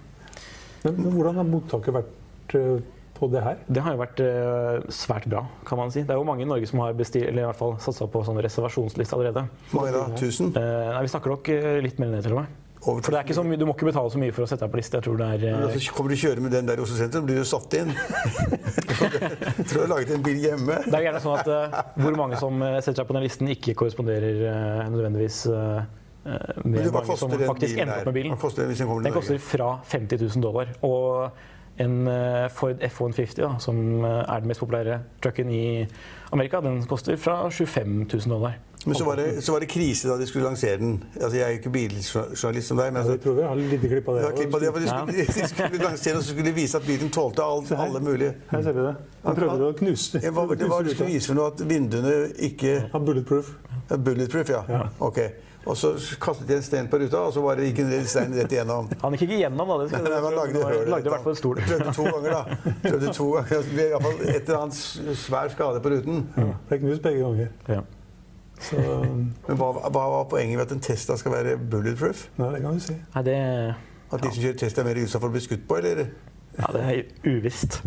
Men, 0.84 0.98
men 1.00 1.14
hvordan 1.16 1.40
har 1.40 1.48
mottaket 1.48 1.96
vært 1.96 2.54
eh, 2.60 2.84
på 3.18 3.30
det 3.32 3.42
her? 3.42 3.62
Det 3.66 3.82
har 3.82 3.96
jo 3.96 4.02
vært 4.04 4.22
svært 4.92 5.26
bra, 5.32 5.46
kan 5.66 5.80
man 5.80 5.90
si. 5.94 6.02
Det 6.04 6.12
er 6.14 6.20
jo 6.20 6.26
mange 6.28 6.44
i 6.44 6.50
Norge 6.50 6.68
som 6.70 6.82
har 6.84 6.94
bestilt, 6.98 7.30
eller 7.30 7.46
i 7.46 7.48
hvert 7.48 7.58
fall 7.58 7.78
satsa 7.82 8.06
på 8.10 8.22
sånn 8.26 8.42
reservasjonsliste 8.42 9.16
allerede. 9.16 9.46
Mange 9.72 9.94
da? 9.94 10.06
1000? 10.12 10.52
Eh, 10.60 10.90
nei, 10.92 11.02
Vi 11.06 11.14
snakker 11.14 11.34
nok 11.34 11.50
litt 11.82 11.98
mer 11.98 12.12
enn 12.12 12.18
det, 12.20 12.26
til 12.28 12.36
og 12.36 12.44
med. 12.44 12.60
For 12.84 13.10
det 13.10 13.16
er 13.16 13.24
ikke 13.24 13.36
så 13.36 13.44
mye, 13.46 13.56
Du 13.60 13.64
må 13.68 13.72
ikke 13.72 13.88
betale 13.88 14.12
så 14.12 14.20
mye 14.20 14.34
for 14.36 14.44
å 14.44 14.48
sette 14.50 14.66
deg 14.66 14.72
på 14.74 14.80
liste. 14.80 14.98
Jeg 15.00 15.06
tror 15.06 15.16
det 15.20 15.28
er 15.36 15.44
Men 15.46 15.70
eh, 15.70 15.80
så 15.80 15.96
kommer 15.96 16.12
du 16.12 16.20
kjøre 16.20 16.44
med 16.44 16.52
den 16.52 16.68
der 16.68 16.80
i 16.80 16.84
Oslo 16.84 16.98
sentrum, 16.98 17.24
blir 17.28 17.40
du 17.40 17.48
satt 17.48 17.76
inn. 17.80 17.92
Jeg 18.94 19.66
tror 19.68 19.74
du 19.74 19.82
har 19.82 19.90
laget 19.94 20.14
en 20.14 20.24
bil 20.24 20.40
hjemme. 20.42 20.78
Det 20.84 20.98
er 20.98 21.06
gjerne 21.08 21.22
sånn 21.24 21.40
at 21.40 21.50
uh, 21.50 21.82
hvor 22.04 22.16
mange 22.18 22.38
som 22.40 22.62
eh, 22.64 22.78
setter 22.80 23.02
seg 23.02 23.08
på 23.08 23.16
den 23.16 23.24
listen, 23.26 23.50
ikke 23.54 23.76
korresponderer 23.80 24.40
uh, 24.44 24.84
nødvendigvis 24.92 25.40
eh, 25.50 25.80
eh, 26.28 26.62
med 26.64 26.90
mange 26.94 27.18
som 27.20 27.34
faktisk 27.34 27.80
ender 27.80 28.02
opp 28.02 28.10
med 28.10 28.18
bilen. 28.18 28.36
Hva 28.36 28.42
koster 28.44 28.68
den 28.68 28.76
den 28.76 29.08
Den 29.08 29.16
koster 29.16 29.42
fra 29.42 29.70
50 29.90 30.24
000 30.26 30.44
dollar. 30.44 30.72
Og 30.86 31.53
en 31.78 32.06
eh, 32.08 32.48
Ford 32.54 32.78
F-150, 32.82 33.40
da, 33.42 33.54
som 33.58 33.78
eh, 34.04 34.20
er 34.28 34.40
den 34.44 34.48
mest 34.52 34.60
populære 34.62 35.00
trucken 35.22 35.50
i 35.50 35.64
Amerika, 36.32 36.60
den 36.60 36.82
koster 36.86 37.16
fra 37.16 37.48
25 37.50 38.06
000 38.12 38.30
dollar. 38.30 38.60
Men 38.86 38.94
så 38.98 39.04
var, 39.06 39.16
det, 39.16 39.40
så 39.44 39.52
var 39.54 39.62
det 39.64 39.68
krise 39.72 40.08
da 40.10 40.18
de 40.20 40.26
skulle 40.28 40.44
lansere 40.44 40.76
den. 40.76 40.98
Altså, 41.16 41.36
Jeg 41.38 41.44
er 41.46 41.52
jo 41.54 41.58
ikke 41.62 41.70
biljournalist 41.72 42.68
som 42.68 42.76
deg, 42.76 42.90
men 42.92 42.98
Ja, 42.98 43.00
altså, 43.00 43.12
jeg 43.14 43.20
tror 43.24 43.34
vi 43.38 43.42
har 43.48 43.54
litt 43.56 43.80
klipp 43.80 44.08
av 44.08 44.14
det. 44.14 44.20
jeg 44.20 44.28
har 44.28 44.36
klipp 44.36 44.54
av 44.54 44.60
det, 44.60 44.72
for 44.74 44.80
de 44.84 44.88
skulle, 44.90 45.24
de 45.38 45.48
skulle 45.48 45.84
lansere, 45.86 46.16
og 46.18 46.22
så 46.26 46.28
skulle 46.34 46.50
de 46.50 46.52
vise 46.58 46.76
at 46.76 46.84
bilen 46.86 47.10
tålte 47.14 47.42
alt, 47.46 47.72
her. 47.72 47.80
alle 47.86 48.02
mulige 48.04 48.34
Her 48.50 48.62
ser 48.66 48.76
vi 48.76 48.84
det. 48.84 48.92
Han 49.24 49.38
prøvde 49.40 49.70
å 49.70 49.78
knuse. 49.78 50.20
Ja, 50.20 50.34
hva, 50.36 50.44
det 50.52 50.68
var 50.68 50.84
det 50.84 50.92
skulle 50.98 51.14
vise 51.14 51.32
for 51.32 51.40
noe 51.40 51.48
at 51.54 51.64
vinduene 51.70 52.14
ikke 52.50 52.74
Han 52.92 53.08
bulletproof. 53.08 53.54
ja, 53.88 53.96
Bulletproof, 53.96 54.52
ja. 54.52 54.82
Ok. 55.00 55.18
Og 55.64 55.76
så 55.80 55.94
kastet 56.20 56.46
de 56.50 56.56
en 56.58 56.62
stein 56.66 56.88
på 56.92 56.98
ruta, 57.00 57.22
og 57.24 57.32
så 57.32 57.40
var 57.40 57.56
det 57.56 57.70
gikk 57.70 57.78
en 57.86 58.06
stein 58.10 58.34
rett 58.36 58.52
igjennom. 58.52 58.88
Han 59.00 59.14
gikk 59.16 59.22
ikke 59.26 59.38
igjennom, 59.38 59.70
da. 59.70 59.76
Det 59.80 59.86
skal, 59.94 60.02
Nei, 60.10 60.18
man 60.20 60.34
lagde 60.36 60.64
høl. 60.68 60.82
lagde 60.92 61.08
i 61.08 61.12
hvert 61.14 61.24
fall 61.24 61.32
en 61.32 61.38
stol. 61.40 61.60
Prøvde 61.64 61.94
to 61.96 62.04
ganger, 62.10 62.34
da. 62.34 62.72
Prøvde 62.84 63.12
to 63.16 63.28
ganger. 63.32 63.62
Det 63.64 63.72
ble 63.72 63.86
i 63.86 63.92
hvert 63.94 64.04
fall 64.04 64.20
et 64.34 64.42
eller 64.48 64.58
annet 64.60 65.16
svær 65.24 65.48
skade 65.54 65.80
på 65.86 65.92
ruten. 65.94 66.20
Ja. 66.36 66.46
Ble 66.68 66.78
knust 66.82 67.02
begge 67.06 67.22
ganger. 67.24 67.48
Ja. 67.72 67.80
Så 68.64 68.76
Men 68.78 69.56
hva, 69.58 69.70
hva 69.88 70.04
var 70.18 70.28
poenget 70.30 70.56
med 70.60 70.66
at 70.68 70.72
en 70.76 70.84
Tesla 70.84 71.16
skal 71.20 71.32
være 71.34 71.56
bulletproof? 71.58 72.26
Nei, 72.38 72.52
det 72.54 72.60
kan 72.66 72.76
du 72.78 72.84
si. 72.84 72.94
Nei, 73.16 73.24
det, 73.26 73.38
At 74.12 74.20
de 74.22 74.30
som 74.36 74.44
kjører 74.44 74.60
Tesla 74.60 74.84
er 74.84 74.90
mer 74.92 75.00
utsatt 75.02 75.24
for 75.24 75.32
å 75.32 75.34
bli 75.34 75.42
skutt 75.48 75.64
på, 75.68 75.80
eller? 75.80 76.04
ja, 76.54 76.68
det 76.76 76.82
er 76.86 77.00
uvisst. 77.26 77.80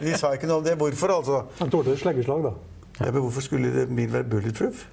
De 0.00 0.14
sa 0.16 0.30
ikke 0.32 0.48
noe 0.48 0.62
om 0.62 0.64
det. 0.64 0.78
Hvorfor, 0.80 1.12
altså? 1.18 1.42
Han 1.58 1.68
tålte 1.74 1.92
et 1.92 2.00
sleggeslag, 2.00 2.46
da. 2.46 2.54
Ja, 3.02 3.10
men 3.12 3.20
hvorfor 3.26 3.44
skulle 3.44 3.68
det- 3.74 3.88
bilen 3.90 4.14
være 4.14 4.24
bulletproof? 4.32 4.86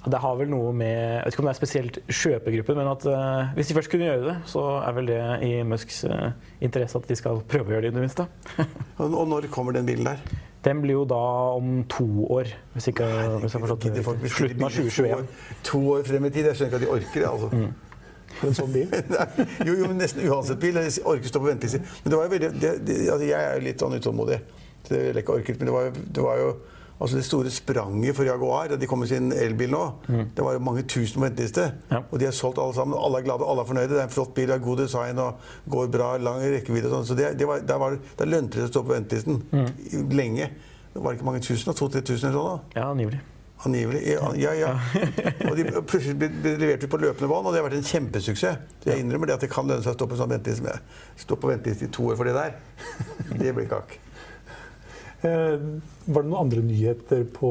Det 0.00 0.16
har 0.16 0.36
vel 0.38 0.48
noe 0.48 0.70
med 0.72 0.88
Jeg 0.96 1.24
vet 1.26 1.34
ikke 1.34 1.42
om 1.42 1.48
det 1.48 1.52
er 1.52 1.58
spesielt 1.58 1.98
kjøpegruppen, 2.08 2.78
men 2.80 2.88
at 2.88 3.02
uh, 3.04 3.50
hvis 3.56 3.68
de 3.68 3.74
først 3.76 3.90
kunne 3.92 4.06
gjøre 4.08 4.22
det, 4.30 4.36
så 4.48 4.62
er 4.80 4.94
vel 4.96 5.10
det 5.10 5.18
i 5.44 5.50
Musks 5.68 5.98
uh, 6.08 6.30
interesse 6.64 6.96
at 6.96 7.08
de 7.10 7.16
skal 7.20 7.42
prøve 7.44 7.68
å 7.68 7.74
gjøre 7.74 7.82
det, 7.84 7.90
i 7.92 7.96
det 7.98 8.04
minste. 8.06 8.24
Og, 9.02 9.12
når 9.28 9.48
kommer 9.52 9.76
den 9.76 9.84
bilen 9.90 10.08
der? 10.08 10.22
Den 10.64 10.80
blir 10.80 10.96
jo 10.98 11.04
da 11.08 11.20
om 11.56 11.82
to 11.88 12.06
år, 12.32 12.48
hvis 12.74 12.88
ikke 12.94 13.06
hvis 13.44 13.54
jeg 13.56 13.62
forstått 13.66 13.86
det 13.92 14.02
folk 14.04 14.18
riktig. 14.24 14.32
Slutten 14.38 14.64
av 14.64 14.74
2021. 14.78 14.88
to 14.88 15.04
2021. 15.04 15.20
år- 15.20 15.62
To 15.70 15.78
år 15.98 16.02
frem 16.08 16.26
i 16.28 16.32
tid? 16.34 16.48
Jeg 16.50 16.56
skjønner 16.58 16.72
ikke 16.72 16.80
at 16.80 16.86
de 16.86 16.90
orker 16.96 17.20
det. 17.20 17.28
altså. 17.30 17.48
Mm. 17.52 17.70
En 18.48 18.56
sånn 18.56 18.72
bil. 18.72 18.92
Jo, 19.68 19.72
jo, 19.74 19.86
men 19.90 19.96
nesten 20.00 20.24
uansett 20.28 20.60
bil. 20.62 20.76
Jeg 20.80 21.04
orker 21.04 21.32
stå 21.32 21.40
på 21.44 21.48
venteliste. 21.48 21.80
Men 22.04 22.12
det 22.12 22.18
var 22.20 22.28
jo 22.28 22.34
veldig, 22.38 22.50
det, 22.60 22.72
det, 22.88 22.98
altså 23.12 23.28
jeg 23.28 23.40
er 23.40 23.56
jo 23.56 23.64
litt 23.68 23.84
sånn 23.84 23.96
utålmodig. 24.00 24.40
Det 24.88 24.96
ville 24.96 25.16
jeg 25.20 25.24
ikke 25.26 25.38
orket, 25.40 25.58
men 25.60 25.68
det 25.72 25.74
var, 25.76 25.88
jo- 25.88 26.04
det 26.20 26.24
var 26.28 26.40
jo 26.44 26.50
altså 27.00 27.16
det 27.16 27.24
store 27.24 27.50
spranget 27.50 28.14
for 28.16 28.28
Jaguar 28.28 28.68
da 28.68 28.76
de 28.76 28.86
kom 28.86 29.00
med 29.00 29.08
sin 29.08 29.32
elbil 29.32 29.70
nå. 29.72 29.82
Det 30.36 30.44
var 30.44 30.52
jo 30.58 30.62
mange 30.66 30.82
tusen 30.84 31.16
på 31.20 31.24
venteliste. 31.26 31.64
Mm. 31.88 31.94
Ja. 31.96 32.02
Og 32.10 32.18
de 32.20 32.28
har 32.28 32.32
solgt 32.36 32.58
alle 32.60 32.74
sammen. 32.76 32.98
Alle 33.00 33.18
er 33.22 33.26
glade, 33.28 33.46
alle 33.48 33.64
er 33.64 33.70
fornøyde. 33.70 33.88
Det 33.94 33.98
er 34.02 34.08
en 34.08 34.12
flott 34.14 34.34
bil, 34.36 34.50
har 34.52 34.58
god 34.64 34.82
design 34.84 35.18
og 35.18 35.40
går 35.72 35.88
bra, 35.96 36.10
lang 36.20 36.42
rekkevidde 36.44 36.90
og 36.90 36.98
sånn. 36.98 37.08
Så 37.12 37.16
det, 37.18 37.32
det 37.40 37.48
var, 37.48 37.64
der, 37.64 37.78
var, 37.80 37.96
det- 37.96 38.16
der 38.20 38.30
lønte 38.30 38.60
det 38.60 38.68
å 38.68 38.72
stå 38.74 38.82
på 38.84 38.92
ventelisten 38.94 39.42
Mm. 39.50 40.10
lenge. 40.12 40.50
Det 40.94 41.02
var 41.02 41.12
ikke 41.14 41.24
mange 41.24 41.40
tusen, 41.40 41.70
da? 41.72 41.72
2000-3000 41.78 42.28
eller 42.28 42.38
sånn? 42.38 42.60
da? 42.74 42.80
Ja, 42.80 42.88
angivelig. 42.90 43.20
Angivelig. 43.64 44.00
Ja, 44.08 44.30
ja. 44.34 44.52
ja. 44.56 44.70
Og 45.50 45.56
de 45.56 45.64
plutselig 45.84 46.16
ble 46.18 46.54
levert 46.58 46.82
ut 46.84 46.90
på 46.90 46.98
løpende 47.00 47.28
bånd, 47.28 47.46
og 47.46 47.52
det 47.52 47.60
har 47.60 47.66
vært 47.68 47.76
en 47.78 47.84
kjempesuksess. 47.90 48.56
Så 48.82 48.88
jeg 48.90 49.04
innrømmer 49.04 49.28
det 49.28 49.34
at 49.36 49.44
det 49.44 49.50
kan 49.52 49.68
lønne 49.68 49.84
seg 49.84 49.92
å 49.92 49.98
stå 49.98 50.08
på 50.08 50.16
sånn 50.20 50.32
venteliste 50.32 50.78
stå 51.20 51.36
på 51.36 51.50
venteliste 51.52 51.84
i 51.88 51.92
to 51.92 52.06
år 52.10 52.16
for 52.16 52.24
det 52.28 52.34
der. 52.38 52.54
Det 53.42 53.52
blir 53.54 53.68
kakk. 53.70 53.98
Eh, 55.20 55.60
var 56.10 56.24
det 56.24 56.30
noen 56.30 56.40
andre 56.46 56.62
nyheter 56.64 57.26
på 57.34 57.50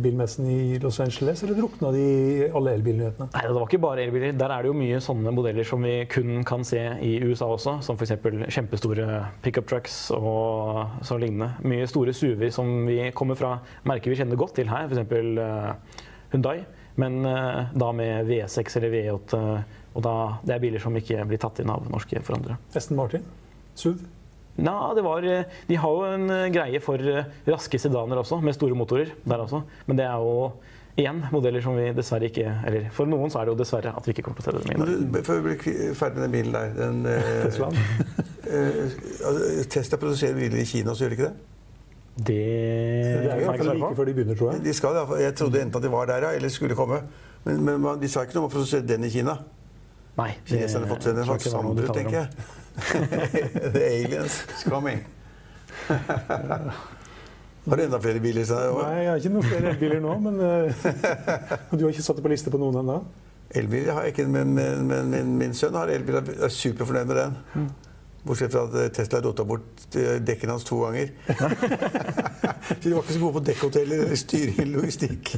bilmessen 0.00 0.46
i 0.48 0.78
Los 0.80 0.96
Angeles, 1.04 1.42
eller 1.44 1.58
drukna 1.58 1.90
de 1.92 2.06
alle 2.48 2.72
elbilnyhetene? 2.78 3.28
Nei, 3.34 3.42
det 3.44 3.52
var 3.56 3.66
ikke 3.68 3.82
bare 3.84 4.06
elbiler. 4.06 4.32
Der 4.40 4.54
er 4.54 4.64
det 4.64 4.70
jo 4.70 4.78
mye 4.78 5.02
sånne 5.04 5.34
modeller 5.36 5.68
som 5.68 5.84
vi 5.84 5.98
kun 6.08 6.40
kan 6.48 6.64
se 6.64 6.80
i 7.04 7.18
USA 7.26 7.50
også. 7.52 7.76
Som 7.84 8.00
f.eks. 8.00 8.16
kjempestore 8.56 9.20
pickup 9.44 9.68
trucks 9.68 9.98
og 10.16 11.04
så 11.04 11.20
lignende. 11.20 11.52
Mye 11.68 11.90
store 11.90 12.16
SUV-er 12.16 12.54
som 12.54 12.72
vi 12.88 12.98
kommer 13.16 13.36
fra 13.36 13.58
merker 13.84 14.12
vi 14.12 14.20
kjenner 14.22 14.40
godt 14.40 14.56
til 14.56 14.72
her, 14.72 14.88
f.eks. 14.88 15.12
Uh, 15.12 16.02
Hundai. 16.32 16.58
Men 16.96 17.20
eh, 17.28 17.74
da 17.76 17.92
med 17.92 18.24
V6 18.24 18.78
eller 18.78 18.94
V8. 18.94 19.40
og 19.96 20.04
da, 20.04 20.14
det 20.48 20.54
er 20.54 20.62
biler 20.62 20.80
som 20.80 20.96
ikke 20.96 21.26
blir 21.28 21.40
tatt 21.40 21.60
inn 21.60 21.68
av 21.68 21.84
norske 21.92 22.24
forhandlere. 22.24 22.56
Aston 22.72 22.96
Martin? 22.96 23.26
SUV? 23.76 24.00
Nei, 24.56 24.94
det 24.96 25.02
var, 25.04 25.26
eh, 25.28 25.44
De 25.68 25.76
har 25.76 25.92
jo 25.98 26.06
en 26.14 26.30
eh, 26.32 26.46
greie 26.54 26.80
for 26.80 26.96
eh, 26.96 27.26
raske 27.46 27.78
sedaner 27.80 28.22
også, 28.22 28.38
med 28.42 28.56
store 28.56 28.76
motorer 28.78 29.12
der 29.24 29.42
også. 29.44 29.62
Men 29.86 29.98
det 30.00 30.06
er 30.08 30.16
jo 30.22 30.52
igjen 30.96 31.18
modeller 31.28 31.60
som 31.60 31.76
vi 31.76 31.90
dessverre 31.92 32.30
ikke 32.30 32.46
Eller 32.64 32.86
for 32.96 33.04
noen 33.04 33.28
så 33.28 33.42
er 33.42 33.44
det 33.44 33.52
jo 33.52 33.58
dessverre 33.60 33.90
at 33.92 34.06
vi 34.08 34.14
ikke 34.14 34.22
kommer 34.24 34.40
til 34.40 34.56
å 34.56 34.62
se 34.62 34.64
dem 34.64 34.70
i 34.72 34.78
Men 34.80 34.86
Norge. 34.86 35.10
du, 35.12 35.18
før 35.26 35.42
vi 35.42 35.50
blir 35.50 35.92
ferdig 35.98 36.16
med 36.16 36.24
den 36.24 36.32
bilen 36.32 36.56
der 36.56 36.72
den, 36.78 37.02
eh, 37.10 37.44
eh, 38.56 38.78
altså, 39.28 39.68
Tesla 39.76 39.98
produserer 40.00 40.38
biler 40.38 40.62
i 40.62 40.64
Kina, 40.70 40.94
så 40.96 41.04
gjør 41.04 41.12
de 41.12 41.18
ikke 41.20 41.28
det? 41.28 41.52
Det, 42.16 42.24
Det 42.32 43.28
er 43.28 43.28
kan 43.28 43.36
jo 43.36 43.36
i 43.36 43.42
jeg 43.42 43.50
hvert 43.50 43.60
ikke 43.60 43.74
like 43.76 43.96
før 43.98 44.08
de 44.08 44.14
begynner, 44.16 44.36
tror 44.40 44.52
jeg. 44.54 44.62
De 44.64 44.72
skal, 44.72 44.96
jeg 45.20 45.34
trodde 45.36 45.60
enten 45.60 45.76
at 45.76 45.84
de 45.84 45.90
var 45.92 46.08
der, 46.08 46.24
ja, 46.24 46.30
eller 46.38 46.48
skulle 46.54 46.78
komme. 46.78 47.02
Men, 47.44 47.60
men 47.66 48.00
de 48.00 48.08
sa 48.08 48.24
ikke 48.24 48.38
noe 48.38 48.46
om 48.46 48.48
å 48.48 48.54
produsere 48.54 48.88
den 48.88 49.04
i 49.04 49.10
Kina. 49.12 49.34
Nei, 50.16 50.30
Kineserne 50.48 50.88
fått 50.88 51.04
seg 51.04 51.12
en 51.12 51.20
jeg 51.20 51.28
slags 51.28 51.44
detaljer 51.44 51.92
tenker 51.92 52.16
jeg. 52.22 52.28
The 53.74 53.82
aliens 53.84 54.38
coming. 54.64 55.02
Har 57.66 57.76
du 57.76 57.82
enda 57.82 57.98
flere 58.00 58.20
biler? 58.22 58.44
Så, 58.46 58.54
Nei, 58.78 59.02
jeg 59.02 59.08
har 59.10 59.20
ikke 59.20 59.32
noen 59.34 59.46
flere 59.48 59.70
elbiler 59.72 60.02
nå, 60.04 60.12
men 60.22 60.36
eh, 60.46 60.84
Du 61.74 61.82
har 61.82 61.90
ikke 61.90 62.04
satt 62.06 62.20
det 62.20 62.24
på 62.24 62.30
liste 62.30 62.52
på 62.54 62.60
noen 62.62 62.78
ennå? 62.82 63.00
Elbil 63.58 63.90
har 63.90 64.06
jeg 64.06 64.14
ikke, 64.14 64.26
men, 64.30 64.52
men, 64.54 64.86
men 64.86 65.10
min, 65.10 65.32
min 65.40 65.54
sønn 65.54 65.74
har 65.78 65.90
elbil 65.90 66.20
Jeg 66.20 66.38
er 66.46 66.54
superfornøyd 66.54 67.10
med 67.10 67.18
den. 67.20 67.36
Bortsett 68.26 68.52
fra 68.52 68.66
at 68.66 68.94
Tesla 68.96 69.20
rota 69.24 69.44
bort 69.46 69.86
eh, 69.96 70.16
dekkene 70.26 70.56
hans 70.56 70.66
to 70.66 70.80
ganger. 70.82 71.12
Så 72.68 72.88
de 72.88 72.94
var 72.94 73.02
ikke 73.02 73.12
så 73.14 73.20
gode 73.20 73.32
på 73.32 73.44
dekkhoteller 73.46 74.02
eller 74.04 74.18
styring 74.18 74.58
eller 74.60 74.80
logistikk. 74.80 75.36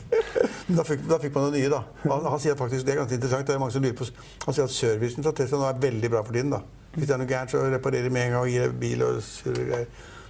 Men 0.69 0.79
da 0.79 0.85
fikk, 0.89 1.05
da 1.09 1.19
fikk 1.21 1.35
man 1.35 1.49
noe 1.49 1.55
nye, 1.55 1.71
da. 1.73 1.83
Han, 2.07 2.27
han 2.33 2.43
sier 2.43 2.57
faktisk, 2.59 2.87
det 2.87 2.95
er 2.95 3.01
ganske 3.03 3.19
interessant, 3.19 3.47
det 3.49 3.55
er 3.57 3.63
mange 3.63 3.77
som 3.77 3.85
lurer 3.85 3.97
på, 3.99 4.09
han 4.47 4.57
sier 4.57 4.69
at 4.69 4.75
servicen 4.75 5.27
fra 5.27 5.35
Tesla 5.37 5.61
nå 5.61 5.69
er 5.69 5.83
veldig 5.85 6.13
bra 6.15 6.25
for 6.25 6.37
tiden. 6.37 6.55
da. 6.57 6.63
Hvis 6.97 7.07
det 7.11 7.15
er 7.17 7.23
noe 7.23 7.31
gærent, 7.31 7.53
så 7.53 7.63
reparerer 7.69 8.09
de 8.09 8.15
med 8.17 8.27
en 8.27 8.37
gang 8.37 8.43
og 8.43 8.53
gir 8.53 8.77
bil 8.81 9.07
og 9.07 9.23
greier. 9.45 9.87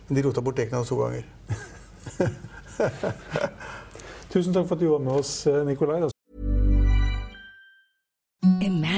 Men 0.09 0.19
de 0.19 0.27
rota 0.27 0.45
bort 0.45 0.59
dekkene 0.59 0.83
hans 0.83 0.91
to 0.91 1.01
ganger. 1.01 1.25
Tusen 4.33 4.55
takk 4.55 4.69
for 4.69 4.77
at 4.77 4.83
du 4.83 4.89
var 4.91 5.03
med 5.05 5.21
oss, 5.23 5.47
eh, 5.47 5.65
Nikolai. 5.69 6.18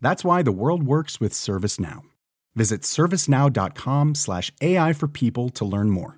That's 0.00 0.24
why 0.24 0.42
the 0.42 0.52
world 0.52 0.82
works 0.84 1.20
with 1.20 1.32
ServiceNow. 1.32 2.02
Visit 2.54 2.82
servicenow.com 2.82 4.14
slash 4.14 4.52
AI 4.60 4.92
for 4.92 5.08
people 5.08 5.48
to 5.50 5.64
learn 5.64 5.90
more. 5.90 6.17